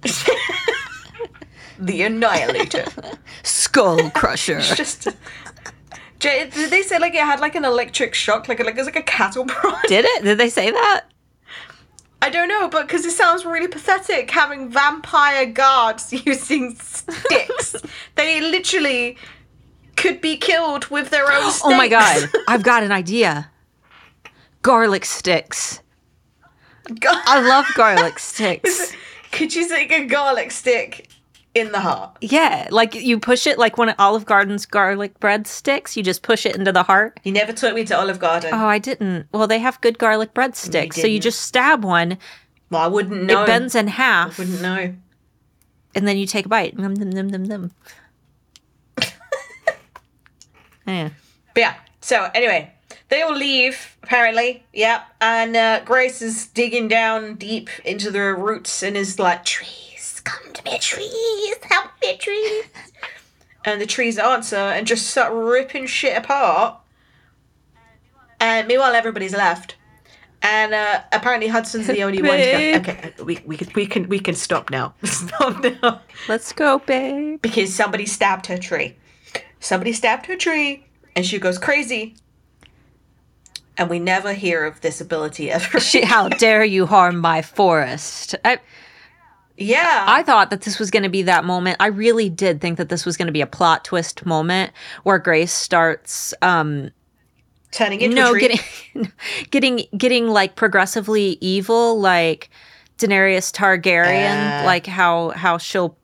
[1.80, 2.86] the Annihilator.
[3.44, 4.62] Skull crusher.
[4.62, 5.10] Just.
[6.20, 8.96] Did they say like it had like an electric shock, like like it was like
[8.96, 9.76] a cattle prod?
[9.88, 10.24] Did it?
[10.24, 11.06] Did they say that?
[12.22, 17.76] I don't know, but because it sounds really pathetic having vampire guards using sticks.
[18.16, 19.18] they literally
[19.96, 21.62] could be killed with their own sticks.
[21.66, 23.50] Oh my god, I've got an idea.
[24.62, 25.80] Garlic sticks.
[27.00, 27.22] God.
[27.26, 28.94] I love garlic sticks.
[29.32, 31.09] Could you stick a garlic stick
[31.56, 32.18] in the heart?
[32.22, 35.98] Yeah, like you push it like one of Olive Garden's garlic bread sticks.
[35.98, 37.20] You just push it into the heart.
[37.24, 38.52] You never took me to Olive Garden.
[38.54, 39.28] Oh, I didn't.
[39.32, 40.96] Well, they have good garlic bread sticks.
[41.00, 42.18] So you just stab one,
[42.70, 43.44] well, I wouldn't know.
[43.44, 44.94] it bends in half, wouldn't know.
[45.96, 46.78] and then you take a bite.
[46.78, 47.72] Num, num, num, num, num.
[50.88, 51.10] yeah.
[51.54, 51.76] But yeah.
[52.02, 52.72] So anyway,
[53.10, 54.64] they all leave apparently.
[54.74, 59.44] Yeah, and uh, Grace is digging down deep into the roots and is like,
[60.20, 62.66] "Trees, come to me, trees, help me, trees."
[63.66, 66.78] and the trees answer and just start ripping shit apart.
[68.40, 69.76] And meanwhile, everybody's left.
[70.42, 72.38] And uh, apparently Hudson's the only one.
[72.38, 74.94] To go, okay, we, we can we can we can stop now.
[75.04, 76.02] stop now.
[76.30, 77.42] Let's go, babe.
[77.42, 78.96] because somebody stabbed her tree.
[79.60, 82.16] Somebody stabbed her tree, and she goes crazy.
[83.78, 85.80] And we never hear of this ability ever.
[85.80, 88.36] She, how dare you harm my forest?
[88.44, 88.60] I,
[89.60, 91.78] yeah, I thought that this was going to be that moment.
[91.80, 94.72] I really did think that this was going to be a plot twist moment
[95.04, 96.90] where Grace starts um
[97.72, 98.60] turning into no getting
[99.52, 102.50] getting getting like progressively evil like
[102.98, 104.66] Daenerys Targaryen Uh.
[104.66, 105.96] like how how she'll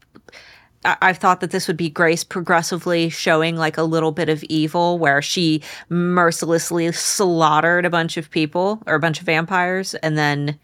[0.84, 4.44] I- I've thought that this would be Grace progressively showing like a little bit of
[4.44, 10.16] evil where she mercilessly slaughtered a bunch of people or a bunch of vampires and
[10.18, 10.60] then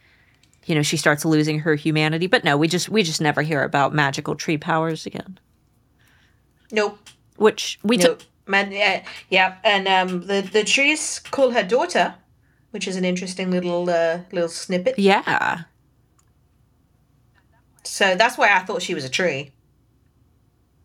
[0.65, 2.27] you know, she starts losing her humanity.
[2.27, 5.39] But no, we just we just never hear about magical tree powers again.
[6.71, 6.97] Nope.
[7.37, 8.19] Which we Nope.
[8.19, 8.27] took.
[8.47, 12.15] Man, yeah, yeah, and um, the the trees call her daughter,
[12.71, 14.97] which is an interesting little uh, little snippet.
[14.97, 15.63] Yeah.
[17.83, 19.51] So that's why I thought she was a tree.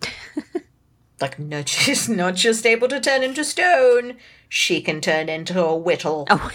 [1.20, 4.16] like, no, she's not just able to turn into stone;
[4.49, 6.27] she can turn into a whittle.
[6.31, 6.51] Oh.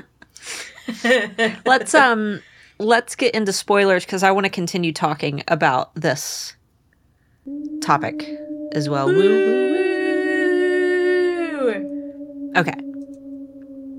[1.66, 2.40] let's um
[2.78, 6.54] let's get into spoilers because I want to continue talking about this
[7.80, 8.28] topic
[8.72, 9.06] as well.
[9.06, 9.84] Woo, woo, woo.
[12.56, 12.74] Okay,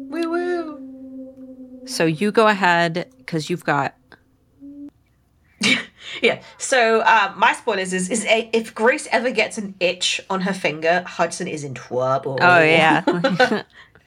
[0.09, 1.81] Woo woo.
[1.85, 3.95] so you go ahead because you've got
[6.21, 6.41] Yeah.
[6.57, 10.53] So uh, my spoilers is is a, if Grace ever gets an itch on her
[10.53, 12.37] finger, Hudson is in trouble.
[12.41, 13.03] oh yeah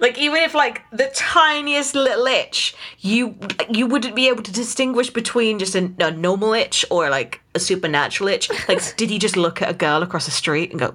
[0.00, 3.36] like even if like the tiniest little itch, you
[3.68, 7.60] you wouldn't be able to distinguish between just a, a normal itch or like a
[7.60, 8.48] supernatural itch.
[8.68, 10.94] Like, did he just look at a girl across the street and go,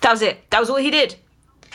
[0.00, 0.50] "That was it.
[0.50, 1.16] That was all he did."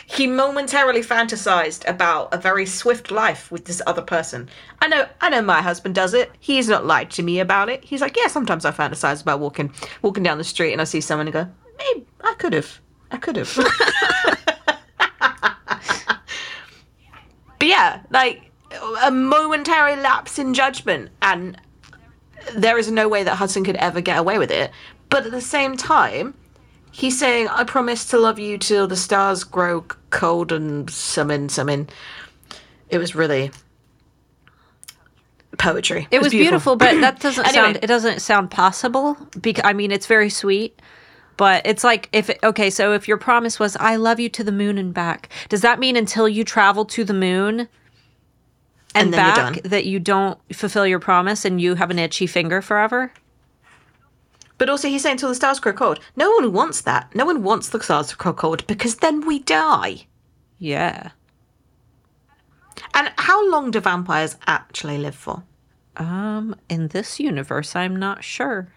[0.06, 4.48] He momentarily fantasized about a very swift life with this other person.
[4.82, 6.32] I know, I know, my husband does it.
[6.40, 7.84] He's not lied to me about it.
[7.84, 11.00] He's like, yeah, sometimes I fantasize about walking, walking down the street and I see
[11.00, 11.48] someone and go,
[11.78, 12.80] maybe I could have,
[13.12, 13.56] I could have.
[17.59, 18.50] But yeah, like
[19.04, 21.56] a momentary lapse in judgment, and
[22.54, 24.72] there is no way that Hudson could ever get away with it.
[25.08, 26.34] But at the same time,
[26.90, 31.88] he's saying, "I promise to love you till the stars grow cold and summon, summon."
[32.88, 33.52] It was really
[35.58, 36.08] poetry.
[36.10, 37.54] it was beautiful, but that doesn't Anyway.
[37.54, 40.80] sound it doesn't sound possible because I mean it's very sweet.
[41.40, 44.52] But it's like if okay, so if your promise was I love you to the
[44.52, 47.60] moon and back, does that mean until you travel to the moon
[48.94, 52.60] and, And back that you don't fulfill your promise and you have an itchy finger
[52.60, 53.10] forever?
[54.58, 56.00] But also, he's saying till the stars grow cold.
[56.14, 57.14] No one wants that.
[57.14, 60.04] No one wants the stars to grow cold because then we die.
[60.58, 61.12] Yeah.
[62.92, 65.42] And how long do vampires actually live for?
[65.96, 68.68] Um, in this universe, I'm not sure.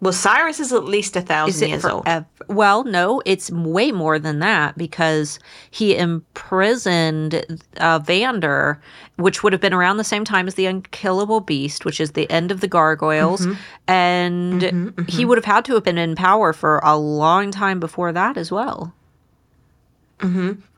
[0.00, 2.06] Well, Cyrus is at least a Is thousand it years old.
[2.48, 5.38] Well, no, it's way more than that because
[5.70, 7.44] he imprisoned
[7.76, 8.80] uh, Vander,
[9.16, 12.28] which would have been around the same time as the Unkillable Beast, which is the
[12.30, 13.60] end of the Gargoyles, mm-hmm.
[13.88, 15.28] and mm-hmm, he mm-hmm.
[15.28, 18.50] would have had to have been in power for a long time before that as
[18.50, 18.94] well.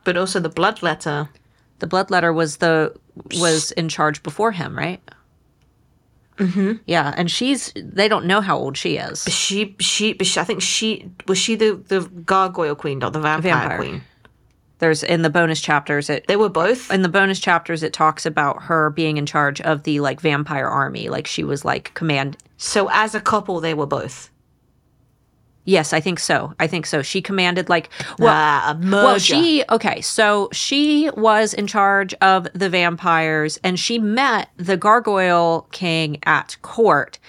[0.03, 1.29] But also the bloodletter.
[1.79, 2.93] The Bloodletter was the
[3.39, 5.01] was in charge before him, right?
[6.37, 6.73] Mm-hmm.
[6.85, 9.23] Yeah, and she's they don't know how old she is.
[9.25, 13.51] She, she, she, I think she was she the the gargoyle queen, not the vampire,
[13.59, 13.77] Vampire.
[13.77, 14.01] queen.
[14.79, 16.91] There's in the bonus chapters it They were both.
[16.91, 20.67] in the bonus chapters it talks about her being in charge of the like vampire
[20.67, 24.29] army like she was like command So as a couple, they were both.
[25.65, 27.89] Yes i think so i think so she commanded like
[28.19, 33.97] well, ah, well she okay so she was in charge of the vampires and she
[33.99, 37.19] met the gargoyle king at court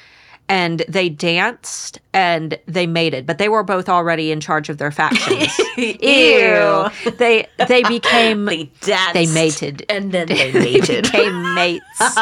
[0.47, 4.91] and they danced and they mated but they were both already in charge of their
[4.91, 6.89] factions Ew.
[7.16, 9.14] they they became They danced.
[9.14, 12.18] they mated and then they they became mates.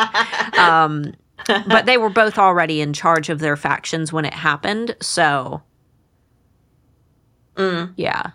[0.56, 1.12] um,
[1.46, 4.94] but they were both already in charge of their factions when it happened.
[5.00, 5.60] So,
[7.56, 7.92] Mm.
[7.96, 8.30] yeah,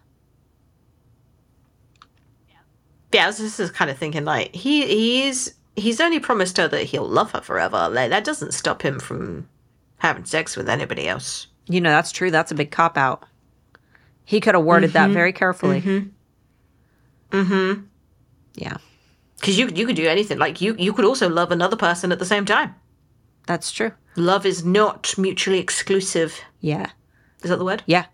[3.13, 6.84] yeah, I was just kind of thinking like he he's he's only promised her that
[6.84, 7.89] he'll love her forever.
[7.89, 9.47] Like that doesn't stop him from
[9.97, 11.47] having sex with anybody else.
[11.68, 12.30] you know that's true.
[12.32, 13.24] That's a big cop out.
[14.26, 15.82] He could have worded that very carefully.
[17.32, 17.74] Mm-hmm.
[18.55, 18.78] Yeah,
[19.39, 20.38] Because you you could do anything.
[20.38, 22.76] Like you you could also love another person at the same time.
[23.45, 23.91] that's true.
[24.15, 26.39] Love is not mutually exclusive.
[26.59, 26.88] Yeah,
[27.43, 27.84] Is that the word?
[27.86, 28.05] yeah,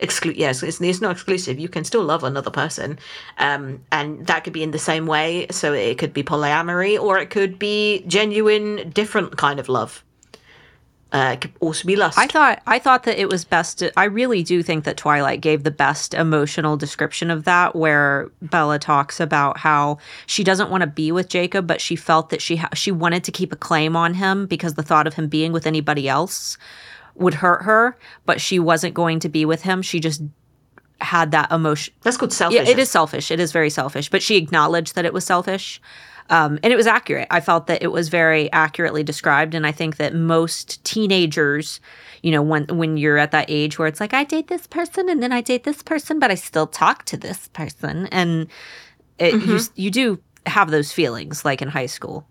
[0.00, 1.58] Exclu- yes, it's, it's not exclusive.
[1.58, 2.98] You can still love another person,
[3.38, 5.46] um, and that could be in the same way.
[5.50, 10.04] So it could be polyamory, or it could be genuine, different kind of love.
[11.10, 12.18] Uh, it could also be lust.
[12.18, 13.78] I thought I thought that it was best.
[13.78, 18.30] To, I really do think that Twilight gave the best emotional description of that, where
[18.42, 22.42] Bella talks about how she doesn't want to be with Jacob, but she felt that
[22.42, 25.28] she ha- she wanted to keep a claim on him because the thought of him
[25.28, 26.58] being with anybody else
[27.18, 27.96] would hurt her,
[28.26, 29.82] but she wasn't going to be with him.
[29.82, 30.22] She just
[31.00, 31.94] had that emotion.
[32.02, 32.56] That's called selfish.
[32.56, 33.30] Yeah, it is selfish.
[33.30, 35.80] It is very selfish, but she acknowledged that it was selfish.
[36.30, 37.26] Um, and it was accurate.
[37.30, 41.80] I felt that it was very accurately described, and I think that most teenagers,
[42.22, 45.08] you know, when when you're at that age where it's like I date this person
[45.08, 48.46] and then I date this person, but I still talk to this person, and
[49.18, 52.26] it, you you do have those feelings like in high school.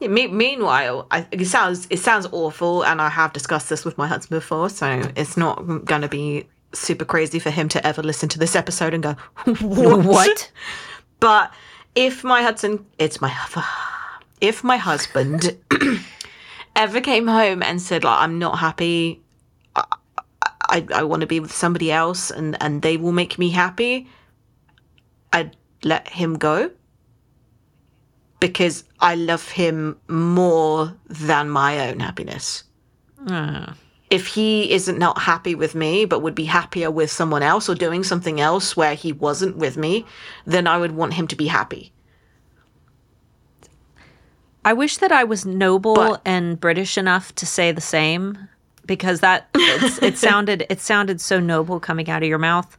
[0.00, 3.96] Yeah, me- meanwhile, I, it sounds it sounds awful, and I have discussed this with
[3.96, 8.02] my husband before, so it's not going to be super crazy for him to ever
[8.02, 9.12] listen to this episode and go,
[9.60, 10.52] "What?" What?
[11.18, 11.50] But
[11.94, 13.34] if my husband, it's my
[14.42, 15.56] if my husband
[16.76, 19.22] ever came home and said like I'm not happy,
[19.74, 19.84] I
[20.68, 24.08] I, I want to be with somebody else, and and they will make me happy,
[25.32, 26.70] I'd let him go
[28.46, 32.64] because I love him more than my own happiness.
[33.26, 33.72] Uh,
[34.10, 37.74] If he isn't not happy with me, but would be happier with someone else or
[37.74, 40.04] doing something else where he wasn't with me,
[40.46, 41.92] then I would want him to be happy.
[44.64, 48.48] I wish that I was noble But- and British enough to say the same
[48.86, 52.76] because that it's, it sounded it sounded so noble coming out of your mouth.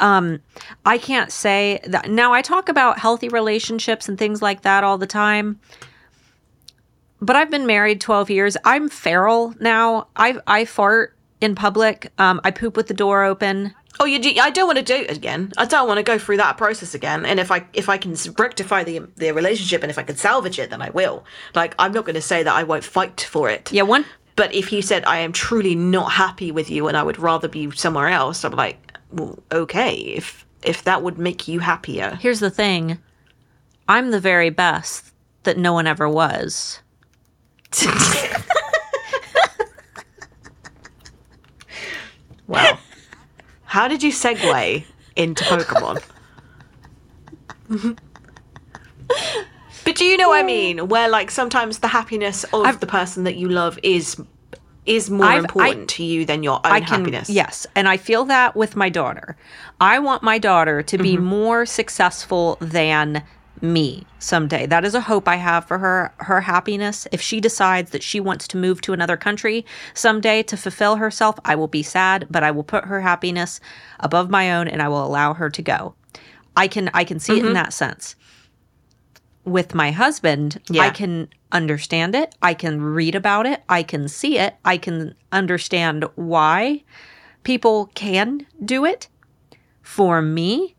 [0.00, 0.40] Um,
[0.84, 2.32] I can't say that now.
[2.32, 5.60] I talk about healthy relationships and things like that all the time,
[7.20, 8.56] but I've been married twelve years.
[8.64, 10.08] I'm feral now.
[10.16, 12.12] I I fart in public.
[12.18, 13.74] Um, I poop with the door open.
[14.00, 15.52] Oh, you do, I don't want to do it again.
[15.56, 17.24] I don't want to go through that process again.
[17.24, 20.58] And if I if I can rectify the the relationship and if I can salvage
[20.58, 21.24] it, then I will.
[21.54, 23.70] Like I'm not going to say that I won't fight for it.
[23.72, 24.04] Yeah, one
[24.36, 27.46] But if he said I am truly not happy with you and I would rather
[27.46, 28.78] be somewhere else, I'm like,
[29.14, 29.94] well, okay.
[29.94, 32.98] If if that would make you happier, Here's the thing
[33.88, 35.12] I'm the very best
[35.44, 36.80] that no one ever was.
[42.46, 42.78] wow.
[43.64, 44.84] How did you segue
[45.16, 46.02] into Pokemon?
[49.84, 50.88] but do you know what I mean?
[50.88, 54.16] Where like sometimes the happiness of the person that you love is
[54.86, 57.30] is more I've- important I- to you than your own I can, happiness.
[57.30, 59.36] yes, and I feel that with my daughter.
[59.80, 61.24] I want my daughter to be Mm-hmm.
[61.24, 63.22] more successful than
[63.62, 64.66] me someday.
[64.66, 67.06] That is a hope I have for her her happiness.
[67.12, 69.64] If she decides that she wants to move to another country
[69.94, 73.60] someday to fulfill herself, I will be sad, but I will put her happiness
[74.00, 75.94] above my own and I will allow her to go.
[76.56, 77.46] I can I can see it Mm-hmm.
[77.48, 78.16] in that sense.
[79.44, 82.34] With my husband, I can understand it.
[82.42, 83.62] I can read about it.
[83.68, 84.54] I can see it.
[84.64, 86.82] I can understand why
[87.42, 89.08] people can do it.
[89.82, 90.74] For me,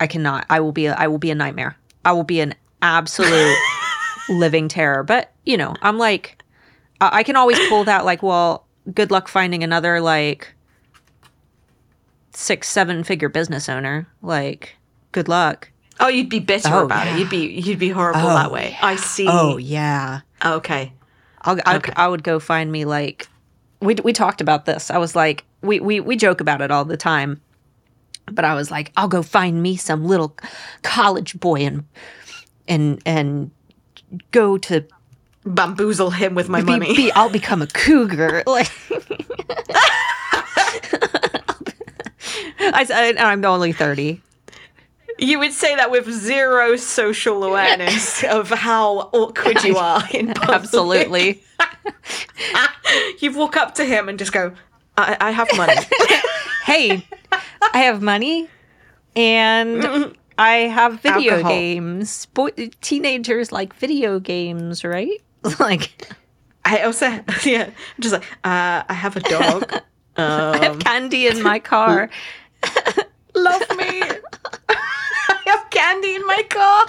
[0.00, 0.46] I cannot.
[0.50, 1.76] I will be a, I will be a nightmare.
[2.04, 3.56] I will be an absolute
[4.28, 5.04] living terror.
[5.04, 6.42] But, you know, I'm like
[7.00, 10.54] I I can always pull that like, well, good luck finding another like
[12.32, 14.08] six, seven figure business owner.
[14.22, 14.76] Like,
[15.12, 15.70] good luck.
[16.00, 17.16] Oh, you'd be bitter Oh, about yeah.
[17.16, 17.18] it.
[17.18, 18.52] You'd be you'd be horrible that oh.
[18.52, 18.76] way.
[18.80, 19.26] I see.
[19.28, 20.20] Oh yeah.
[20.44, 20.92] okay.
[21.42, 21.92] I'll, I, Okay.
[21.96, 23.28] I would go find me like
[23.80, 24.90] we we talked about this.
[24.90, 27.40] I was like we we we joke about it all the time.
[28.30, 30.36] But I was like I'll go find me some little
[30.82, 31.84] college boy and
[32.68, 33.50] and and
[34.30, 34.84] go to
[35.44, 36.94] Bamboozle him with my be, money.
[36.96, 38.70] be I'll become a cougar like
[42.60, 44.20] I said I'm only 30.
[45.18, 50.62] You would say that with zero social awareness of how awkward you are in public.
[50.62, 51.42] Absolutely.
[53.20, 54.52] You walk up to him and just go,
[54.96, 55.74] I, I have money.
[56.64, 57.06] hey,
[57.74, 58.48] I have money
[59.14, 61.52] and I have video Alcohol.
[61.52, 62.26] games.
[62.26, 62.50] Boy,
[62.80, 65.20] teenagers like video games, right?
[65.58, 66.08] Like,
[66.64, 67.06] I also,
[67.44, 69.82] yeah, just like, uh, I have a dog.
[70.16, 72.08] I have candy in my car.
[73.34, 74.02] Love me.
[75.78, 76.86] Candy in my car.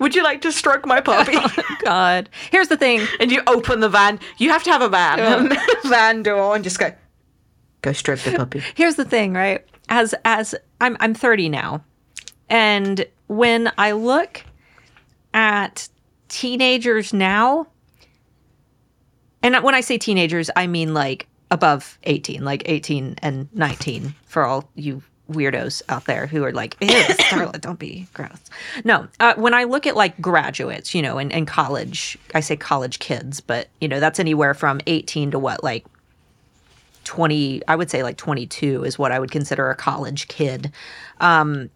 [0.00, 1.36] Would you like to stroke my puppy?
[1.72, 2.28] Oh, God.
[2.50, 3.06] Here's the thing.
[3.20, 4.20] and you open the van.
[4.38, 5.56] You have to have a van.
[5.86, 6.92] van door and just go,
[7.82, 8.62] go stroke the puppy.
[8.74, 9.64] Here's the thing, right?
[9.88, 11.82] As as I'm I'm 30 now.
[12.50, 14.42] And when I look
[15.32, 15.88] at
[16.28, 17.66] teenagers now,
[19.42, 24.44] and when I say teenagers, I mean like above 18, like 18 and 19 for
[24.44, 28.38] all you weirdos out there who are like, ew, Starlet, don't be gross.
[28.84, 32.56] No, uh, when I look at like graduates, you know, and, and college, I say
[32.56, 35.86] college kids, but you know, that's anywhere from 18 to what, like
[37.04, 40.70] 20 i would say like 22 is what i would consider a college kid.
[41.20, 41.70] Um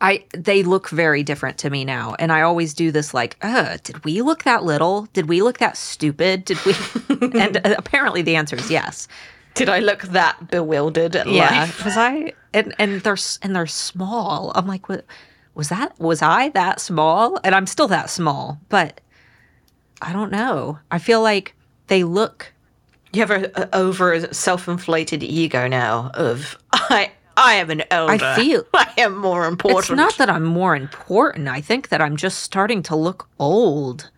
[0.00, 3.76] i they look very different to me now and i always do this like uh
[3.84, 5.08] did we look that little?
[5.12, 6.44] Did we look that stupid?
[6.44, 6.74] Did we?
[7.40, 9.08] And uh, apparently the answer is yes
[9.54, 11.84] Did I look that bewildered at yeah life?
[11.84, 15.04] was i and and they're and they're small i'm like what
[15.54, 19.00] was that was i that small and i'm still that small but
[20.02, 21.54] i don't know i feel like
[21.86, 22.52] they look
[23.12, 28.24] You have a, a over self-inflated ego now of I I am an elder.
[28.24, 29.80] I feel- I am more important.
[29.80, 31.48] It's not that I'm more important.
[31.48, 34.10] I think that I'm just starting to look old.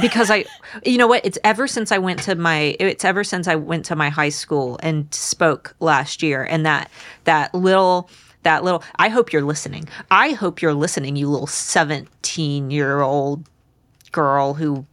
[0.00, 0.46] Because I
[0.84, 3.84] you know what, it's ever since I went to my it's ever since I went
[3.86, 6.90] to my high school and spoke last year and that
[7.24, 8.08] that little
[8.44, 9.88] that little I hope you're listening.
[10.10, 13.48] I hope you're listening, you little 17-year-old
[14.10, 14.86] girl who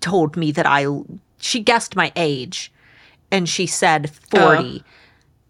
[0.00, 0.86] told me that I
[1.38, 2.70] she guessed my age
[3.30, 4.84] and she said 40.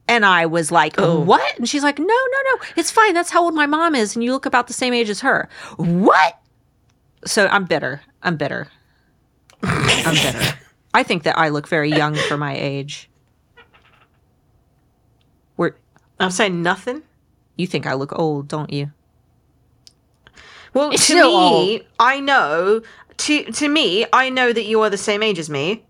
[0.09, 1.19] And I was like, oh.
[1.19, 2.67] "What?" And she's like, "No, no, no.
[2.77, 3.13] It's fine.
[3.13, 5.49] That's how old my mom is and you look about the same age as her."
[5.79, 6.39] What?
[7.27, 8.01] So I'm bitter.
[8.23, 8.69] I'm bitter.
[9.63, 10.55] I'm bitter.
[10.95, 13.11] I think that I look very young for my age.
[15.57, 15.73] We're,
[16.19, 17.03] I'm saying nothing.
[17.57, 18.93] you think I look old, don't you?
[20.73, 22.83] Well, to still me, I know.
[23.17, 25.85] To to me, I know that you are the same age as me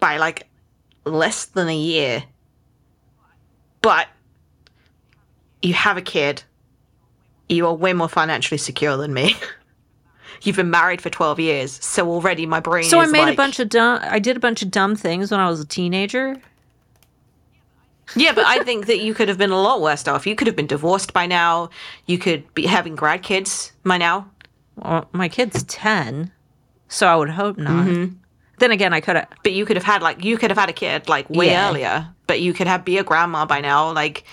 [0.00, 0.48] by like
[1.04, 2.24] less than a year.
[3.82, 4.08] But
[5.62, 6.42] you have a kid.
[7.48, 9.36] You are way more financially secure than me.
[10.44, 12.84] You've been married for twelve years, so already my brain.
[12.84, 14.00] So I made a bunch of dumb.
[14.02, 16.36] I did a bunch of dumb things when I was a teenager.
[18.16, 20.26] Yeah, but I think that you could have been a lot worse off.
[20.26, 21.70] You could have been divorced by now.
[22.06, 24.30] You could be having grad kids by now.
[24.76, 26.30] Well, my kid's ten,
[26.88, 27.86] so I would hope not.
[27.86, 28.14] Mm-hmm.
[28.58, 29.28] Then again, I could have.
[29.42, 31.70] But you could have had like you could have had a kid like way Yeah.
[31.70, 32.08] earlier.
[32.26, 33.90] But you could have be a grandma by now.
[33.92, 34.24] Like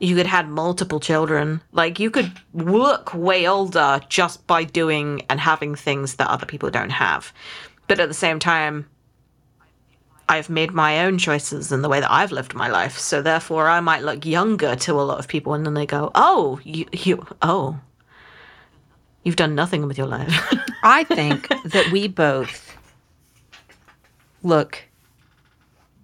[0.00, 1.60] you could have multiple children.
[1.72, 6.70] Like you could look way older just by doing and having things that other people
[6.70, 7.32] don't have.
[7.88, 8.86] But at the same time,
[10.28, 12.98] I've made my own choices in the way that I've lived my life.
[12.98, 16.10] So therefore, I might look younger to a lot of people, and then they go,
[16.14, 17.80] "Oh, you, you, oh,
[19.24, 22.76] you've done nothing with your life." I think that we both
[24.42, 24.84] look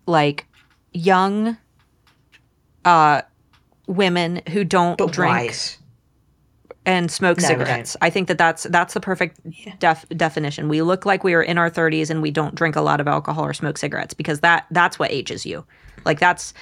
[0.06, 0.46] like
[0.92, 1.58] young
[2.84, 3.22] uh,
[3.86, 5.78] women who don't drink
[6.86, 7.96] and smoke No, cigarettes.
[8.02, 9.40] I think that that's that's the perfect
[9.78, 10.68] def- definition.
[10.68, 13.08] We look like we are in our 30s and we don't drink a lot of
[13.08, 15.64] alcohol or smoke cigarettes because that that's what ages you.
[16.04, 16.52] Like that's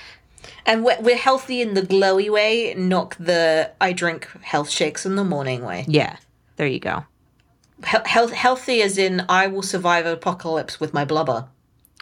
[0.66, 5.16] And we're, we're healthy in the glowy way, not the I drink health shakes in
[5.16, 5.84] the morning way.
[5.88, 6.16] yeah.
[6.56, 7.04] There you go.
[7.86, 11.48] He- health, healthy as in I will survive apocalypse with my blubber.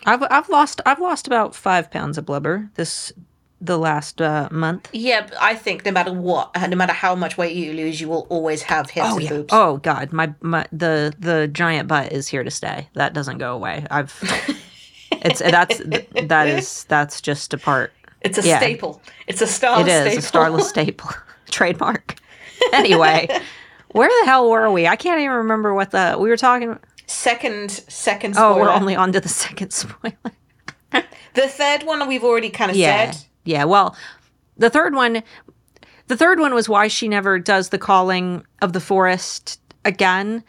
[0.05, 3.13] I've I've lost I've lost about 5 pounds of blubber this
[3.61, 4.89] the last uh, month.
[4.93, 8.09] Yeah, I think no matter what, uh, no matter how much weight you lose, you
[8.09, 9.31] will always have hips Oh and yeah.
[9.31, 9.53] boobs.
[9.53, 12.89] Oh god, my my the the giant butt is here to stay.
[12.95, 13.85] That doesn't go away.
[13.91, 14.15] I've
[15.13, 15.79] it's that's
[16.29, 17.93] that is that's just a part.
[18.23, 18.59] It's a yeah.
[18.59, 19.01] staple.
[19.27, 20.19] It's a star It is staple.
[20.19, 21.11] a starless staple
[21.51, 22.17] trademark.
[22.75, 23.27] Anyway,
[23.93, 24.87] where the hell were we?
[24.87, 26.79] I can't even remember what the we were talking.
[27.07, 30.15] second, second Oh, we're only on to the second spoiler.
[30.93, 33.25] The third one we've already kind of Yeah, said.
[33.51, 33.65] Yeah.
[33.65, 33.97] Well,
[34.57, 35.23] the third one,
[36.07, 40.45] the third one was why she never does the calling of the forest again.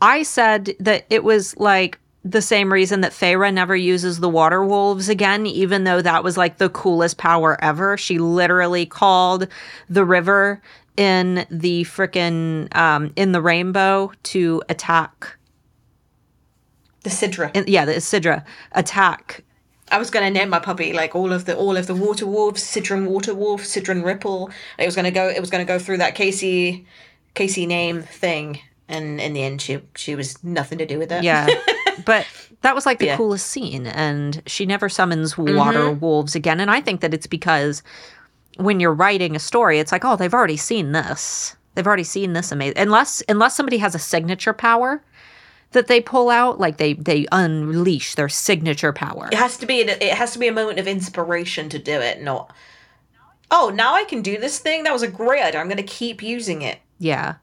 [0.00, 4.64] I said that it was like the same reason that Feyre never uses the water
[4.64, 7.96] wolves again, even though that was like the coolest power ever.
[7.96, 9.48] She literally called
[9.88, 10.60] the river
[10.96, 15.36] in the frickin' um, in the rainbow to attack.
[17.02, 17.54] The Sidra.
[17.54, 19.42] In, yeah, the Sidra attack.
[19.90, 22.26] I was going to name my puppy like all of the all of the water
[22.26, 24.50] wolves, Sidran water wolf, Sidran ripple.
[24.78, 25.28] It was going to go.
[25.28, 26.86] It was going to go through that Casey,
[27.34, 31.22] Casey name thing, and in the end, she she was nothing to do with it.
[31.22, 31.48] Yeah.
[32.04, 32.26] but
[32.62, 33.16] that was like the Yeah.
[33.16, 33.86] coolest scene.
[33.86, 36.00] And she never summons water mm-hmm.
[36.00, 36.60] wolves again.
[36.60, 37.82] And I think that it's because
[38.56, 41.56] when you're writing a story, it's like, oh, they've already seen this.
[41.74, 42.78] They've already seen this amazing.
[42.78, 45.02] Unless unless somebody has a signature power
[45.72, 49.28] that they pull out, like they they unleash their signature power.
[49.30, 49.80] It has to be.
[49.80, 52.52] It has to be a moment of inspiration to do it, not.
[53.50, 54.84] Oh, now I can do this thing.
[54.84, 55.60] That was a great idea.
[55.60, 56.78] I'm going to keep using it.
[56.98, 57.36] Yeah.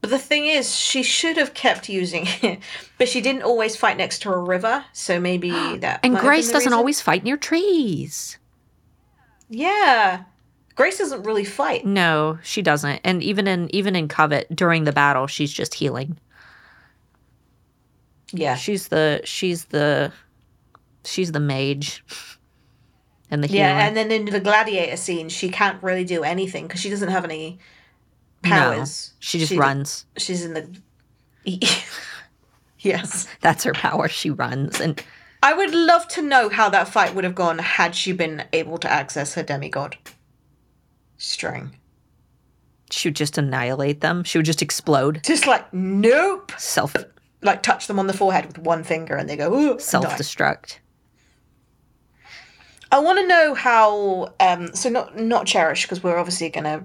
[0.00, 2.60] But the thing is, she should have kept using it,
[2.96, 6.00] but she didn't always fight next to a river, so maybe that.
[6.02, 6.72] And Grace doesn't reason.
[6.72, 8.38] always fight near trees.
[9.48, 10.22] Yeah,
[10.76, 11.84] Grace doesn't really fight.
[11.84, 13.00] No, she doesn't.
[13.04, 16.16] And even in even in Covet during the battle, she's just healing.
[18.32, 20.12] Yeah, She's the she's the
[21.04, 22.04] she's the mage
[23.30, 23.60] and the healer.
[23.64, 27.08] yeah, and then in the gladiator scene, she can't really do anything because she doesn't
[27.10, 27.58] have any
[28.44, 29.12] No, powers.
[29.18, 30.06] she just runs.
[30.16, 30.80] She's in the.
[32.78, 33.26] yes.
[33.40, 34.08] That's her power.
[34.08, 35.02] She runs and
[35.42, 38.76] I would love to know how that fight would have gone had she been able
[38.78, 39.96] to access her demigod
[41.16, 41.74] string.
[42.90, 44.22] she would just annihilate them.
[44.24, 45.22] She would just explode.
[45.24, 46.52] Just like, nope.
[46.58, 46.94] Self
[47.42, 50.78] Like, touch them on the forehead with one finger and they go, ooh, self-destruct
[52.92, 54.34] I want to know how.
[54.40, 56.84] Um, so not not cherish because we're obviously gonna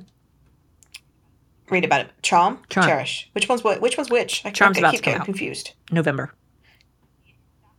[1.70, 2.12] read about it.
[2.22, 2.88] Charm, Charm.
[2.88, 3.30] cherish.
[3.34, 3.82] Which one's what?
[3.82, 4.44] Which one's which?
[4.46, 5.26] I Charm's keep getting out.
[5.26, 5.72] confused.
[5.92, 6.32] November.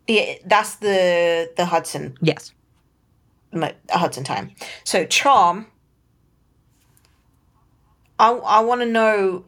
[0.09, 2.53] Yeah, that's the the Hudson Yes.
[3.91, 4.51] Hudson time.
[4.85, 5.67] So charm.
[8.19, 9.45] I I want to know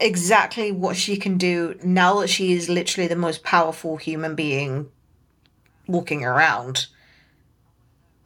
[0.00, 4.90] exactly what she can do now that she is literally the most powerful human being
[5.86, 6.86] walking around.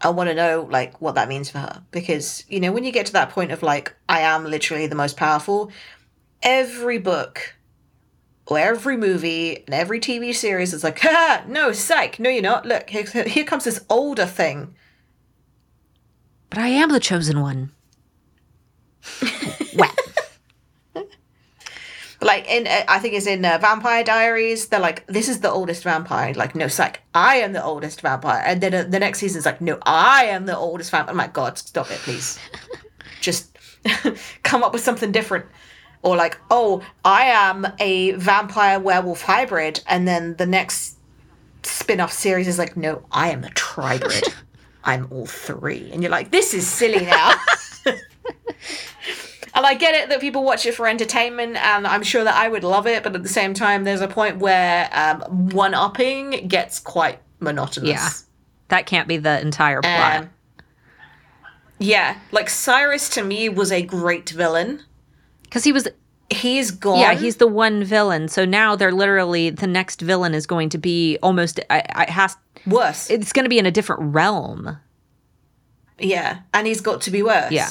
[0.01, 2.91] I want to know like what that means for her because you know when you
[2.91, 5.71] get to that point of like I am literally the most powerful,
[6.43, 7.55] every book
[8.47, 12.67] or every movie and every TV series is like, ha, no, psych, no, you're not.
[12.67, 14.75] Look, here, here comes this older thing
[16.51, 17.71] But I am the chosen one.
[22.23, 22.27] Whap.
[22.27, 24.69] like in uh, I think it's in uh, Vampire Diaries.
[24.69, 26.33] They're like, this is the oldest vampire.
[26.35, 28.43] Like, no, psych, I am the oldest vampire.
[28.45, 31.11] And then uh, the next season is like, no, I am the oldest vampire.
[31.11, 32.39] I'm like, God, stop it, please.
[33.21, 33.57] Just
[34.43, 35.47] come up with something different.
[36.03, 39.81] Or like, oh, I am a vampire werewolf hybrid.
[39.87, 40.97] And then the next
[41.63, 44.29] spin-off series is like, no, I am a tribrid.
[44.85, 45.91] I'm all three.
[45.93, 47.35] And you're like, this is silly now.
[49.55, 52.49] And I get it that people watch it for entertainment, and I'm sure that I
[52.49, 56.49] would love it, but at the same time, there's a point where um, one upping
[56.49, 57.91] gets quite monotonous.
[57.91, 58.09] Yeah.
[58.69, 60.23] That can't be the entire plot.
[60.23, 60.31] Um,
[61.79, 64.83] yeah, like Cyrus to me was a great villain.
[65.43, 65.87] Because he was,
[66.31, 67.01] He's gone.
[67.01, 68.29] yeah, he's the one villain.
[68.29, 72.37] So now they're literally, the next villain is going to be almost, I, I has,
[72.67, 73.11] worse.
[73.11, 74.79] it's going to be in a different realm.
[75.99, 77.53] yeah, and he's got to be worse.
[77.53, 77.71] Yeah.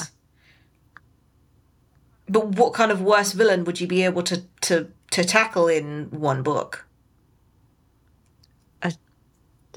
[2.28, 6.08] But what kind of worse villain would you be able to to to tackle in
[6.10, 6.86] one book?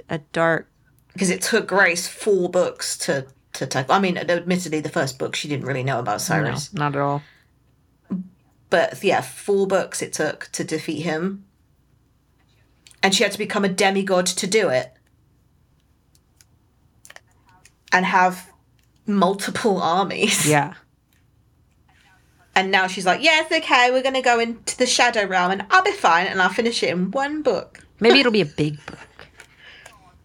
[0.09, 0.69] A dark,
[1.13, 3.95] Because it took Grace four books to to tackle.
[3.95, 6.73] I mean, admittedly, the first book she didn't really know about no, Cyrus.
[6.73, 7.21] not at all.
[8.69, 11.45] but yeah, four books it took to defeat him.
[13.01, 14.91] And she had to become a demigod to do it.
[17.93, 18.51] And have
[19.07, 20.47] multiple armies.
[20.49, 20.73] Yeah.
[22.56, 25.51] And now she's like, yeah, it's okay, we're going to go into the shadow realm
[25.51, 27.86] and I'll be fine and I'll finish it in one book.
[27.99, 29.28] Maybe it'll be a big book.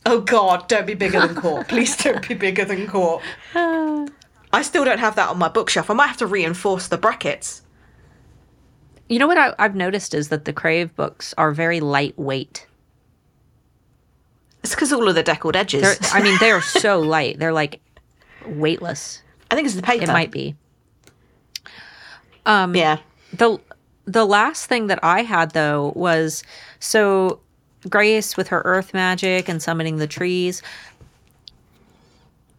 [0.07, 1.69] Oh God, don't be bigger than Court.
[1.69, 3.23] Please don't be bigger than Court.
[3.55, 5.91] I still don't have that on my bookshelf.
[5.91, 7.63] I might have to reinforce the brackets.
[9.09, 12.67] You know what I, I've noticed is that the Crave books are very lightweight.
[14.63, 15.83] It's because all of the deckled edges.
[15.83, 17.39] They're, I mean, they're so light.
[17.39, 17.81] They're like
[18.47, 19.23] weightless.
[19.51, 20.05] I think it's the paper.
[20.05, 20.55] It might be.
[22.47, 22.99] Um, yeah.
[23.33, 23.59] the
[24.07, 26.43] the last thing that I had though was
[26.81, 27.41] so
[27.89, 30.63] Grace with her earth magic and summoning the trees.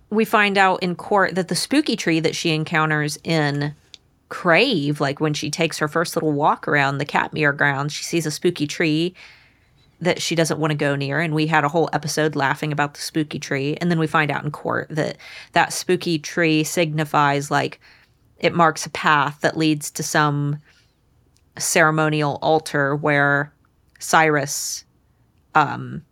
[0.09, 3.75] We find out in court that the spooky tree that she encounters in
[4.29, 8.25] Crave, like when she takes her first little walk around the Katmere grounds, she sees
[8.25, 9.13] a spooky tree
[10.01, 12.95] that she doesn't want to go near and we had a whole episode laughing about
[12.95, 15.15] the spooky tree and then we find out in court that
[15.51, 17.79] that spooky tree signifies like
[18.41, 20.57] it marks a path that leads to some
[21.57, 23.53] ceremonial altar where
[23.99, 24.83] Cyrus
[25.53, 26.03] um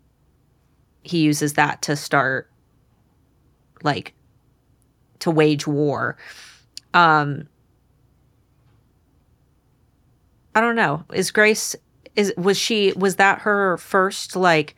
[1.01, 2.49] he uses that to start
[3.81, 4.13] like
[5.19, 6.17] to wage war.
[6.93, 7.47] Um
[10.53, 11.03] I don't know.
[11.13, 11.75] Is Grace
[12.15, 14.75] is was she was that her first like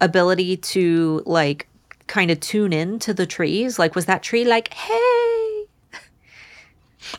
[0.00, 1.66] ability to like
[2.06, 3.78] kind of tune in to the trees?
[3.78, 5.33] Like was that tree like, "Hey,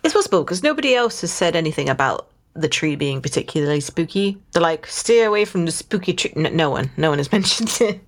[0.04, 4.38] It's possible because nobody else has said anything about the tree being particularly spooky.
[4.52, 6.34] They're like, stay away from the spooky tree.
[6.36, 8.02] No, no one, no one has mentioned it.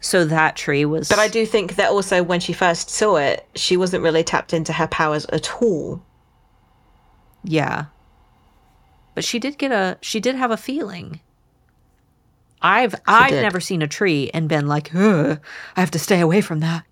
[0.00, 1.08] So that tree was.
[1.08, 4.54] But I do think that also when she first saw it, she wasn't really tapped
[4.54, 6.02] into her powers at all.
[7.44, 7.86] Yeah.
[9.14, 9.98] But she did get a.
[10.00, 11.20] She did have a feeling.
[12.62, 13.42] I've I've did.
[13.42, 15.38] never seen a tree and been like, I
[15.76, 16.84] have to stay away from that.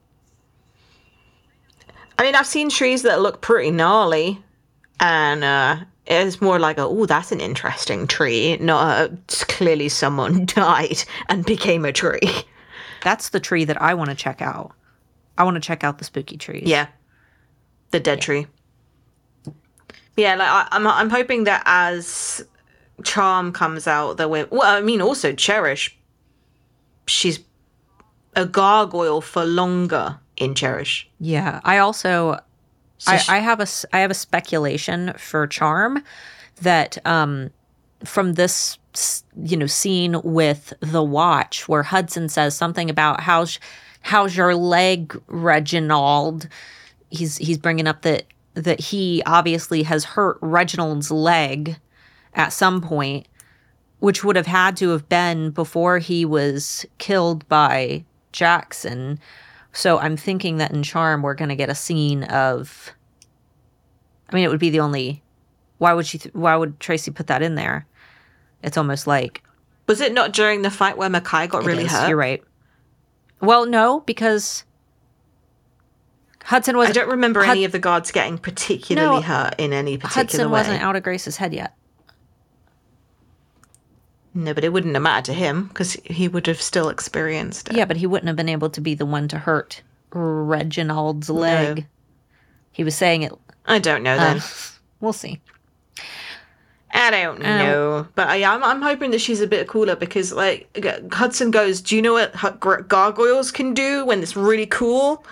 [2.18, 4.42] I mean, I've seen trees that look pretty gnarly,
[4.98, 5.76] and uh,
[6.06, 8.56] it's more like a, oh, that's an interesting tree.
[8.56, 12.20] Not a, it's clearly someone died and became a tree.
[13.04, 14.72] That's the tree that I want to check out.
[15.38, 16.64] I want to check out the spooky trees.
[16.66, 16.88] Yeah,
[17.92, 18.48] the dead tree.
[20.16, 22.44] Yeah, like I, I'm, I'm hoping that as
[23.04, 24.46] Charm comes out, that we're.
[24.50, 25.96] Well, I mean, also Cherish.
[27.06, 27.38] She's
[28.34, 31.08] a gargoyle for longer in Cherish.
[31.20, 31.60] Yeah.
[31.64, 32.38] I also
[32.98, 36.02] So I, she- I have a I have a speculation for charm
[36.62, 37.50] that um
[38.04, 38.78] from this
[39.44, 43.58] you know scene with the watch where Hudson says something about how sh-
[44.00, 46.48] how's your leg, Reginald?
[47.10, 48.24] He's he's bringing up that
[48.54, 51.76] that he obviously has hurt Reginald's leg
[52.34, 53.26] at some point,
[54.00, 59.18] which would have had to have been before he was killed by Jackson.
[59.78, 62.92] So I'm thinking that in Charm we're going to get a scene of.
[64.28, 65.22] I mean, it would be the only.
[65.78, 66.18] Why would she?
[66.18, 67.86] Th- why would Tracy put that in there?
[68.60, 69.40] It's almost like
[69.86, 72.08] Was it not during the fight where Mekhi got really is, hurt?
[72.08, 72.42] You're right.
[73.40, 74.64] Well, no, because
[76.42, 79.72] Hudson was I don't remember Hud- any of the guards getting particularly No, hurt in
[79.72, 80.58] any particular Hudson way.
[80.58, 81.76] wasn't out of Grace's head yet.
[84.38, 87.76] No, but it wouldn't have mattered to him because he would have still experienced it.
[87.76, 89.82] Yeah, but he wouldn't have been able to be the one to hurt
[90.12, 91.88] Reginald's leg.
[92.70, 93.32] He was saying it.
[93.66, 94.36] I don't know then.
[94.36, 94.42] Uh,
[95.00, 95.40] we'll see.
[96.92, 100.68] I don't know, but I, I'm I'm hoping that she's a bit cooler because like
[101.12, 105.24] Hudson goes, "Do you know what gar- gargoyles can do when it's really cool?"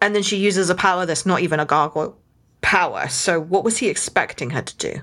[0.00, 2.16] And then she uses a power that's not even a gargoyle
[2.62, 3.06] power.
[3.08, 5.02] So what was he expecting her to do?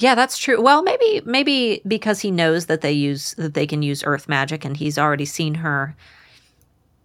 [0.00, 0.60] Yeah, that's true.
[0.60, 4.64] Well, maybe maybe because he knows that they use that they can use earth magic
[4.64, 5.94] and he's already seen her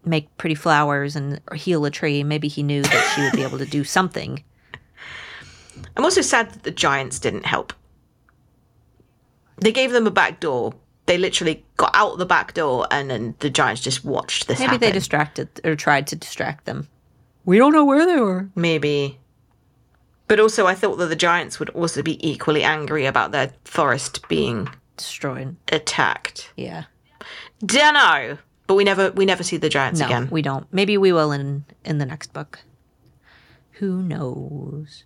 [0.05, 3.57] make pretty flowers and heal a tree, maybe he knew that she would be able
[3.57, 4.43] to do something.
[5.97, 7.73] I'm also sad that the giants didn't help.
[9.57, 10.73] They gave them a back door.
[11.05, 14.71] They literally got out the back door, and then the giants just watched this Maybe
[14.71, 14.79] happen.
[14.81, 16.87] they distracted or tried to distract them.
[17.45, 18.49] We don't know where they were.
[18.55, 19.19] Maybe.
[20.27, 24.27] But also, I thought that the giants would also be equally angry about their forest
[24.27, 25.55] being Destroyed.
[25.71, 26.51] attacked.
[26.55, 26.85] Yeah.
[27.63, 28.37] Dunno.
[28.67, 30.27] But we never we never see the giants No, again.
[30.31, 30.65] we don't.
[30.73, 32.59] Maybe we will in in the next book.
[33.73, 35.03] Who knows?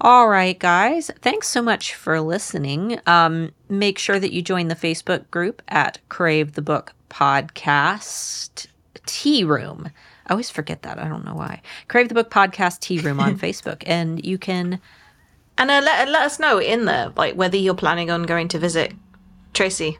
[0.00, 1.10] All right, guys.
[1.20, 3.00] Thanks so much for listening.
[3.06, 8.66] Um, make sure that you join the Facebook group at Crave the Book Podcast
[9.06, 9.90] Tea Room.
[10.26, 10.98] I always forget that.
[10.98, 11.62] I don't know why.
[11.88, 14.80] Crave the Book Podcast Tea Room on Facebook, and you can.
[15.58, 18.58] And uh, let let us know in there, like whether you're planning on going to
[18.58, 18.92] visit
[19.54, 19.98] Tracy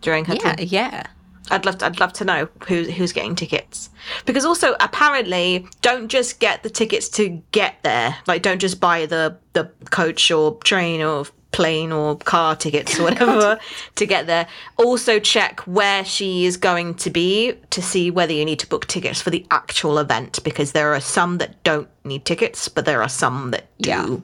[0.00, 0.72] during her Yeah, trip.
[0.72, 1.02] yeah.
[1.48, 3.90] I'd love to, I'd love to know who who's getting tickets.
[4.24, 8.16] Because also apparently don't just get the tickets to get there.
[8.26, 11.24] Like don't just buy the the coach or train or
[11.56, 13.58] plane or car tickets or whatever
[13.94, 14.46] to get there.
[14.76, 18.86] Also check where she is going to be to see whether you need to book
[18.86, 23.02] tickets for the actual event because there are some that don't need tickets, but there
[23.02, 23.88] are some that do.
[23.88, 24.16] Yeah.